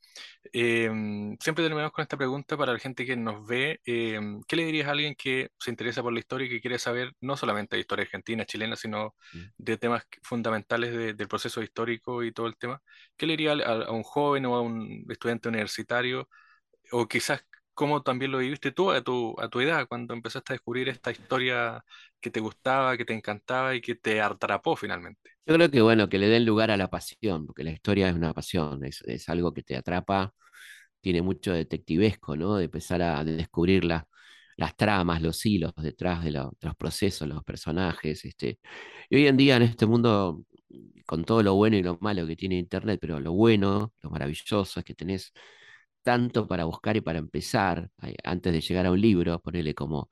Em, 0.54 1.38
siempre 1.40 1.64
terminamos 1.64 1.92
con 1.94 2.04
esta 2.04 2.18
pregunta 2.18 2.58
para 2.58 2.74
la 2.74 2.80
gente 2.80 3.06
que 3.06 3.16
nos 3.18 3.46
ve. 3.48 3.82
em, 3.86 4.42
¿qué 4.48 4.56
le 4.56 4.66
dirías 4.66 4.88
a 4.88 4.92
alguien 4.92 5.16
que 5.16 5.50
se 5.60 5.72
interesa 5.72 6.02
por 6.04 6.14
la 6.14 6.20
historia 6.20 6.48
y 6.48 6.50
que 6.50 6.62
quiere 6.62 6.80
saber 6.80 7.14
no 7.22 7.38
solamente 7.38 7.76
de 7.76 7.82
historia 7.82 8.04
argentina, 8.06 8.46
chilena, 8.46 8.76
sino 8.76 9.16
Mm. 9.34 9.40
de 9.58 9.78
temas 9.78 10.04
fundamentales 10.24 10.92
de- 10.96 11.14
del 11.14 11.28
proceso 11.28 11.62
histórico 11.64 12.24
y 12.24 12.32
todo 12.34 12.48
el 12.48 12.58
tema? 12.58 12.82
¿Qué 13.18 13.26
le 13.28 13.34
diría 13.34 13.54
a, 13.54 13.86
a 13.86 13.92
un 13.92 14.04
joven 14.04 14.46
o 14.46 14.56
a 14.56 14.62
un 14.62 15.06
estudiante 15.10 15.50
universitario? 15.50 16.30
O 16.92 17.08
quizás 17.08 17.44
cómo 17.76 18.04
también 18.04 18.32
lo 18.34 18.40
viviste 18.40 18.72
tú 18.74 18.92
a 18.92 19.04
tu, 19.04 19.36
a 19.40 19.50
tu 19.50 19.62
edad, 19.62 19.88
cuando 19.90 20.16
empezaste 20.16 20.54
a 20.54 20.56
descubrir 20.56 20.90
esta 20.90 21.12
historia 21.12 21.86
que 22.22 22.32
te 22.32 22.42
gustaba, 22.42 22.98
que 22.98 23.06
te 23.06 23.14
encantaba 23.16 23.76
y 23.76 23.82
que 23.82 23.96
te 23.96 24.22
atrapó 24.22 24.76
finalmente. 24.78 25.32
Yo 25.46 25.54
creo 25.56 25.70
que 25.70 25.82
bueno, 25.82 26.10
que 26.10 26.18
le 26.18 26.28
den 26.28 26.46
lugar 26.46 26.72
a 26.72 26.78
la 26.78 26.90
pasión, 26.90 27.46
porque 27.46 27.64
la 27.64 27.72
historia 27.72 28.10
es 28.10 28.16
una 28.16 28.34
pasión, 28.34 28.84
es, 28.84 29.02
es 29.04 29.30
algo 29.30 29.54
que 29.54 29.62
te 29.64 29.76
atrapa, 29.78 30.34
tiene 31.02 31.22
mucho 31.22 31.54
detectivesco, 31.54 32.36
¿no? 32.38 32.58
De 32.58 32.66
empezar 32.66 33.02
a 33.02 33.24
descubrir 33.24 33.86
la- 33.86 34.08
las 34.58 34.76
tramas, 34.78 35.22
los 35.22 35.46
hilos 35.46 35.74
detrás 35.78 36.24
de, 36.24 36.32
de 36.32 36.40
los 36.62 36.76
procesos, 36.78 37.28
los 37.28 37.44
personajes, 37.44 38.26
este. 38.26 38.60
Y 39.10 39.18
hoy 39.18 39.28
en 39.28 39.38
día 39.38 39.58
en 39.58 39.64
este 39.64 39.86
mundo, 39.86 40.44
con 41.06 41.26
todo 41.26 41.44
lo 41.44 41.56
bueno 41.56 41.78
y 41.78 41.84
lo 41.84 41.98
malo 42.02 42.26
que 42.28 42.36
tiene 42.36 42.58
Internet, 42.58 43.00
pero 43.02 43.20
lo 43.20 43.34
bueno, 43.34 43.94
lo 44.02 44.10
maravilloso 44.10 44.80
es 44.80 44.86
que 44.86 44.96
tenés 44.96 45.34
tanto 46.06 46.48
para 46.48 46.66
buscar 46.66 46.98
y 46.98 47.02
para 47.02 47.20
empezar, 47.20 47.92
eh, 48.04 48.16
antes 48.26 48.54
de 48.54 48.62
llegar 48.62 48.88
a 48.88 48.92
un 48.94 49.02
libro, 49.02 49.42
ponerle 49.42 49.76
como, 49.76 50.10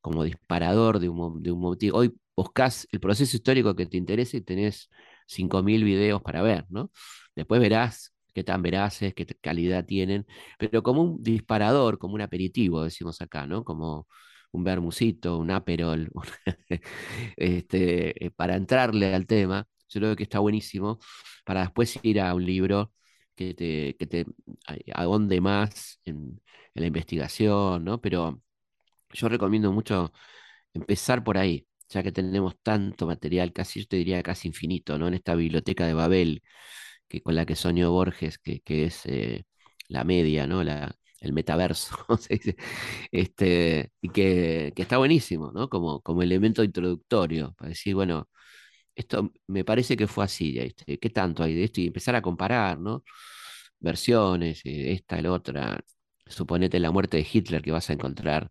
como 0.00 0.24
disparador 0.24 1.00
de 1.00 1.08
un, 1.08 1.42
de 1.42 1.52
un 1.52 1.60
motivo. 1.60 1.98
Hoy 1.98 2.14
buscas 2.36 2.88
el 2.92 3.00
proceso 3.00 3.36
histórico 3.36 3.76
que 3.76 3.86
te 3.86 3.96
interese 3.98 4.38
y 4.38 4.42
tenés 4.42 4.90
5.000 5.26 5.84
videos 5.84 6.22
para 6.22 6.42
ver, 6.42 6.66
¿no? 6.70 6.90
Después 7.36 7.60
verás 7.60 8.14
qué 8.34 8.44
tan 8.44 8.62
veraces, 8.62 9.14
qué 9.14 9.26
calidad 9.26 9.84
tienen, 9.86 10.26
pero 10.58 10.82
como 10.82 11.02
un 11.02 11.22
disparador, 11.22 11.98
como 11.98 12.14
un 12.14 12.22
aperitivo, 12.22 12.84
decimos 12.84 13.20
acá, 13.22 13.46
¿no? 13.46 13.64
Como 13.64 14.06
un 14.52 14.64
vermucito, 14.64 15.38
un 15.38 15.50
aperol, 15.50 16.10
este, 17.36 18.26
eh, 18.26 18.30
para 18.30 18.56
entrarle 18.56 19.14
al 19.14 19.26
tema, 19.26 19.66
yo 19.88 20.00
creo 20.00 20.16
que 20.16 20.22
está 20.24 20.38
buenísimo 20.40 20.98
para 21.44 21.62
después 21.62 21.98
ir 22.02 22.20
a 22.20 22.34
un 22.34 22.44
libro 22.46 22.92
que 23.46 23.54
te, 23.54 23.96
que 23.96 24.06
te 24.06 24.26
ahonde 24.94 25.40
más 25.40 26.00
en, 26.04 26.40
en 26.74 26.82
la 26.82 26.86
investigación, 26.86 27.84
¿no? 27.84 28.00
Pero 28.00 28.42
yo 29.12 29.28
recomiendo 29.28 29.72
mucho 29.72 30.12
empezar 30.74 31.24
por 31.24 31.38
ahí, 31.38 31.66
ya 31.88 32.02
que 32.02 32.12
tenemos 32.12 32.56
tanto 32.62 33.06
material, 33.06 33.52
casi 33.52 33.80
yo 33.82 33.86
te 33.88 33.96
diría 33.98 34.22
casi 34.22 34.48
infinito, 34.48 34.98
¿no? 34.98 35.08
En 35.08 35.14
esta 35.14 35.34
biblioteca 35.34 35.86
de 35.86 35.94
Babel, 35.94 36.42
que, 37.08 37.22
con 37.22 37.34
la 37.34 37.46
que 37.46 37.56
soñó 37.56 37.90
Borges, 37.92 38.38
que, 38.38 38.60
que 38.60 38.84
es 38.86 39.06
eh, 39.06 39.44
la 39.88 40.04
media, 40.04 40.46
¿no? 40.46 40.62
La, 40.64 40.94
el 41.20 41.32
metaverso, 41.32 41.96
se 42.20 42.34
dice, 42.34 42.56
este, 43.12 43.92
y 44.00 44.10
que, 44.10 44.72
que 44.76 44.82
está 44.82 44.98
buenísimo, 44.98 45.52
¿no? 45.52 45.68
Como, 45.68 46.00
como 46.02 46.22
elemento 46.22 46.64
introductorio, 46.64 47.54
para 47.58 47.70
decir, 47.70 47.94
bueno, 47.94 48.28
esto 49.00 49.32
me 49.48 49.64
parece 49.64 49.96
que 49.96 50.06
fue 50.06 50.24
así, 50.24 50.58
este, 50.58 50.98
¿qué 50.98 51.10
tanto 51.10 51.42
hay 51.42 51.54
de 51.54 51.64
esto? 51.64 51.80
Y 51.80 51.86
empezar 51.88 52.14
a 52.16 52.22
comparar, 52.22 52.78
¿no? 52.80 53.04
Versiones, 53.80 54.60
eh, 54.64 54.92
esta, 54.92 55.20
la 55.22 55.32
otra. 55.32 55.80
Suponete 56.26 56.78
la 56.80 56.90
muerte 56.92 57.16
de 57.18 57.26
Hitler, 57.30 57.62
que 57.62 57.72
vas 57.72 57.90
a 57.90 57.92
encontrar 57.94 58.50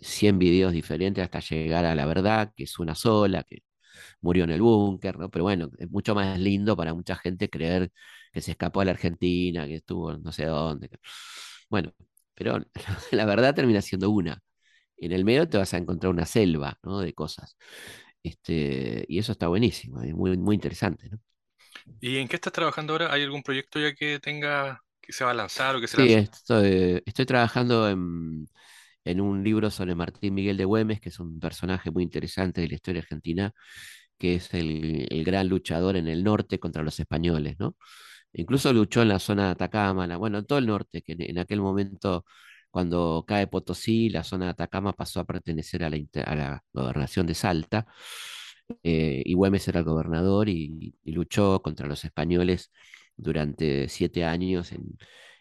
100 0.00 0.38
videos 0.38 0.72
diferentes 0.72 1.22
hasta 1.24 1.40
llegar 1.40 1.84
a 1.84 1.94
la 1.94 2.06
verdad, 2.06 2.52
que 2.56 2.64
es 2.64 2.78
una 2.78 2.94
sola, 2.94 3.42
que 3.44 3.62
murió 4.22 4.44
en 4.44 4.50
el 4.50 4.62
búnker, 4.62 5.18
¿no? 5.18 5.30
Pero 5.30 5.44
bueno, 5.44 5.70
es 5.78 5.90
mucho 5.90 6.14
más 6.14 6.38
lindo 6.40 6.76
para 6.76 6.94
mucha 6.94 7.16
gente 7.16 7.50
creer 7.50 7.92
que 8.32 8.40
se 8.42 8.52
escapó 8.52 8.80
a 8.82 8.84
la 8.86 8.92
Argentina, 8.92 9.66
que 9.66 9.76
estuvo 9.76 10.16
no 10.18 10.32
sé 10.32 10.46
dónde. 10.46 10.90
Bueno, 11.70 11.92
pero 12.34 12.58
la 13.12 13.24
verdad 13.26 13.54
termina 13.54 13.82
siendo 13.82 14.10
una. 14.10 14.40
En 14.98 15.12
el 15.12 15.24
medio 15.24 15.48
te 15.48 15.58
vas 15.58 15.74
a 15.74 15.78
encontrar 15.78 16.12
una 16.12 16.26
selva, 16.26 16.78
¿no? 16.82 17.00
De 17.00 17.14
cosas. 17.14 17.56
Este, 18.24 19.06
y 19.08 19.18
eso 19.20 19.32
está 19.32 19.48
buenísimo, 19.48 20.02
es 20.02 20.14
muy, 20.14 20.36
muy 20.38 20.56
interesante, 20.56 21.10
¿no? 21.10 21.20
¿Y 22.00 22.18
en 22.18 22.28
qué 22.28 22.36
estás 22.36 22.52
trabajando 22.52 22.92
ahora? 22.92 23.12
¿Hay 23.12 23.22
algún 23.24 23.42
proyecto 23.42 23.80
ya 23.80 23.94
que 23.94 24.20
tenga, 24.20 24.82
que 25.00 25.12
se 25.12 25.24
va 25.24 25.30
a 25.32 25.34
lanzar 25.34 25.74
o 25.76 25.80
que 25.80 25.88
se 25.88 25.96
Sí, 25.96 25.98
lanzó? 25.98 26.14
estoy, 26.14 27.02
estoy 27.06 27.26
trabajando 27.26 27.88
en, 27.88 28.46
en 29.04 29.20
un 29.20 29.44
libro 29.44 29.70
sobre 29.70 29.94
Martín 29.94 30.34
Miguel 30.34 30.56
de 30.56 30.64
Güemes, 30.64 31.00
que 31.00 31.10
es 31.10 31.20
un 31.20 31.38
personaje 31.40 31.90
muy 31.90 32.02
interesante 32.02 32.60
de 32.62 32.68
la 32.68 32.74
historia 32.74 33.00
argentina, 33.02 33.52
que 34.18 34.36
es 34.36 34.52
el, 34.54 35.06
el 35.10 35.24
gran 35.24 35.48
luchador 35.48 35.96
en 35.96 36.08
el 36.08 36.24
norte 36.24 36.58
contra 36.58 36.82
los 36.82 36.98
españoles, 37.00 37.56
¿no? 37.58 37.76
Incluso 38.32 38.72
luchó 38.72 39.02
en 39.02 39.08
la 39.10 39.18
zona 39.20 39.46
de 39.46 39.50
Atacama, 39.52 40.06
la- 40.06 40.16
bueno, 40.18 40.38
en 40.38 40.46
todo 40.46 40.58
el 40.60 40.66
norte, 40.66 41.02
que 41.02 41.12
en, 41.12 41.22
en 41.22 41.38
aquel 41.38 41.60
momento, 41.60 42.24
cuando 42.74 43.24
cae 43.28 43.46
Potosí, 43.46 44.10
la 44.10 44.24
zona 44.24 44.46
de 44.46 44.50
Atacama 44.52 44.92
pasó 44.92 45.20
a 45.20 45.24
pertenecer 45.24 45.84
a 45.84 45.90
la, 45.90 46.64
gobernación 46.72 47.24
de 47.26 47.34
Salta, 47.34 47.86
eh, 48.82 49.22
y 49.24 49.34
Güemes 49.34 49.68
era 49.68 49.78
el 49.80 49.84
gobernador 49.84 50.48
y, 50.48 50.96
y 51.04 51.12
luchó 51.12 51.62
contra 51.62 51.86
los 51.86 52.04
españoles 52.04 52.72
durante 53.16 53.88
siete 53.88 54.24
años 54.24 54.72
en, 54.72 54.98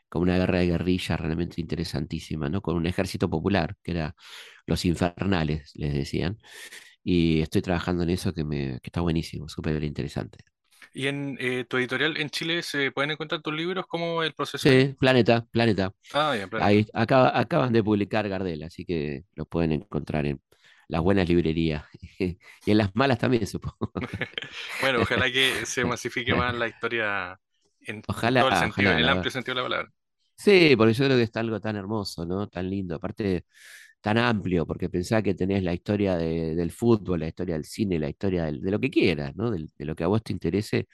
con 0.09 0.21
una 0.23 0.37
guerra 0.37 0.59
de 0.59 0.67
guerrilla 0.67 1.17
realmente 1.17 1.59
interesantísima, 1.61 2.49
¿no? 2.49 2.61
Con 2.61 2.75
un 2.75 2.85
ejército 2.85 3.29
popular, 3.29 3.77
que 3.83 3.91
era 3.93 4.15
los 4.67 4.85
infernales, 4.85 5.71
les 5.75 5.93
decían, 5.93 6.37
y 7.03 7.41
estoy 7.41 7.61
trabajando 7.63 8.03
en 8.03 8.11
eso 8.11 8.33
que, 8.33 8.43
me, 8.43 8.79
que 8.81 8.89
está 8.89 9.01
buenísimo, 9.01 9.49
súper 9.49 9.83
interesante. 9.83 10.39
¿Y 10.93 11.07
en 11.07 11.37
eh, 11.39 11.65
tu 11.65 11.77
editorial 11.77 12.17
en 12.17 12.29
Chile 12.29 12.63
se 12.63 12.91
pueden 12.91 13.11
encontrar 13.11 13.41
tus 13.41 13.53
libros? 13.53 13.85
¿Cómo 13.87 14.23
es 14.23 14.27
el 14.29 14.33
proceso? 14.35 14.69
Sí, 14.71 14.95
Planeta, 14.99 15.45
Planeta. 15.51 15.93
Ah, 16.13 16.35
ya, 16.35 16.47
Planeta. 16.47 16.65
Ahí 16.65 16.87
acaba- 16.93 17.37
acaban 17.39 17.73
de 17.73 17.83
publicar 17.83 18.27
Gardel, 18.29 18.63
así 18.63 18.85
que 18.85 19.25
lo 19.35 19.45
pueden 19.45 19.71
encontrar 19.73 20.25
en 20.25 20.41
las 20.87 21.01
buenas 21.01 21.27
librerías 21.29 21.85
y 22.19 22.37
en 22.71 22.77
las 22.77 22.95
malas 22.95 23.19
también, 23.19 23.47
supongo. 23.47 23.91
Bueno, 24.79 25.01
ojalá 25.01 25.31
que 25.31 25.65
se 25.65 25.85
masifique 25.85 26.35
más 26.35 26.53
la 26.55 26.67
historia 26.67 27.39
en, 27.81 27.97
en 27.97 28.03
Ojalá, 28.07 28.37
todo 28.37 28.49
el 28.49 28.55
sentido, 28.55 28.91
en 28.91 28.99
el 28.99 29.09
amplio 29.09 29.31
sentido 29.31 29.55
de 29.55 29.61
la 29.61 29.65
palabra. 29.69 29.93
Sí, 30.35 30.75
porque 30.75 30.93
yo 30.93 31.05
creo 31.05 31.17
que 31.17 31.23
está 31.23 31.39
algo 31.39 31.59
tan 31.61 31.75
hermoso, 31.75 32.25
¿no? 32.25 32.47
Tan 32.49 32.69
lindo. 32.69 32.95
Aparte, 32.95 33.45
tan 34.03 34.19
amplio, 34.19 34.67
porque 34.67 34.89
pensá 34.89 35.23
que 35.23 35.35
tenés 35.35 35.63
la 35.63 35.73
historia 35.75 36.17
de- 36.17 36.55
del 36.55 36.71
fútbol, 36.71 37.21
la 37.21 37.29
historia 37.29 37.55
del 37.55 37.65
cine, 37.65 37.99
la 37.99 38.09
historia 38.09 38.45
del- 38.45 38.61
de 38.61 38.71
lo 38.71 38.79
que 38.81 38.91
quieras, 38.91 39.35
¿no? 39.37 39.51
Del- 39.51 39.71
de 39.77 39.85
lo 39.85 39.95
que 39.95 40.05
a 40.05 40.07
vos 40.09 40.23
te 40.23 40.33
interese, 40.33 40.87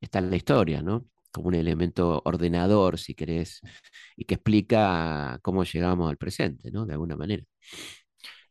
está 0.00 0.18
en 0.20 0.30
la 0.30 0.36
historia, 0.36 0.82
¿no? 0.82 1.06
Como 1.32 1.48
un 1.48 1.54
elemento 1.54 2.22
ordenador, 2.26 2.98
si 2.98 3.14
querés, 3.14 3.60
y 4.16 4.24
que 4.26 4.34
explica 4.36 5.38
cómo 5.42 5.64
llegamos 5.64 6.10
al 6.10 6.16
presente, 6.18 6.70
¿no? 6.72 6.86
De 6.86 6.94
alguna 6.94 7.16
manera. 7.16 7.44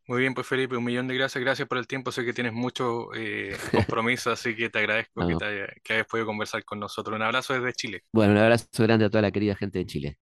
Muy 0.08 0.22
bien, 0.22 0.34
pues 0.34 0.48
Felipe, 0.48 0.76
un 0.76 0.84
millón 0.84 1.08
de 1.08 1.14
gracias. 1.16 1.44
Gracias 1.44 1.68
por 1.68 1.78
el 1.78 1.88
tiempo. 1.88 2.12
Sé 2.12 2.26
que 2.26 2.34
tienes 2.34 2.54
mucho 2.54 3.14
eh, 3.16 3.62
compromiso, 3.72 4.32
así 4.32 4.56
que 4.56 4.70
te 4.70 4.80
agradezco 4.80 5.26
que, 5.26 5.36
te 5.36 5.46
haya- 5.46 5.68
que 5.84 5.94
hayas 5.94 6.08
podido 6.08 6.26
conversar 6.28 6.66
con 6.66 6.80
nosotros. 6.80 7.16
Un 7.16 7.22
abrazo 7.24 7.54
desde 7.54 7.74
Chile. 7.74 8.04
Bueno, 8.12 8.34
un 8.34 8.38
abrazo 8.40 8.68
grande 8.84 9.06
a 9.06 9.10
toda 9.10 9.22
la 9.24 9.32
querida 9.32 9.56
gente 9.56 9.80
de 9.80 9.86
Chile. 9.86 10.18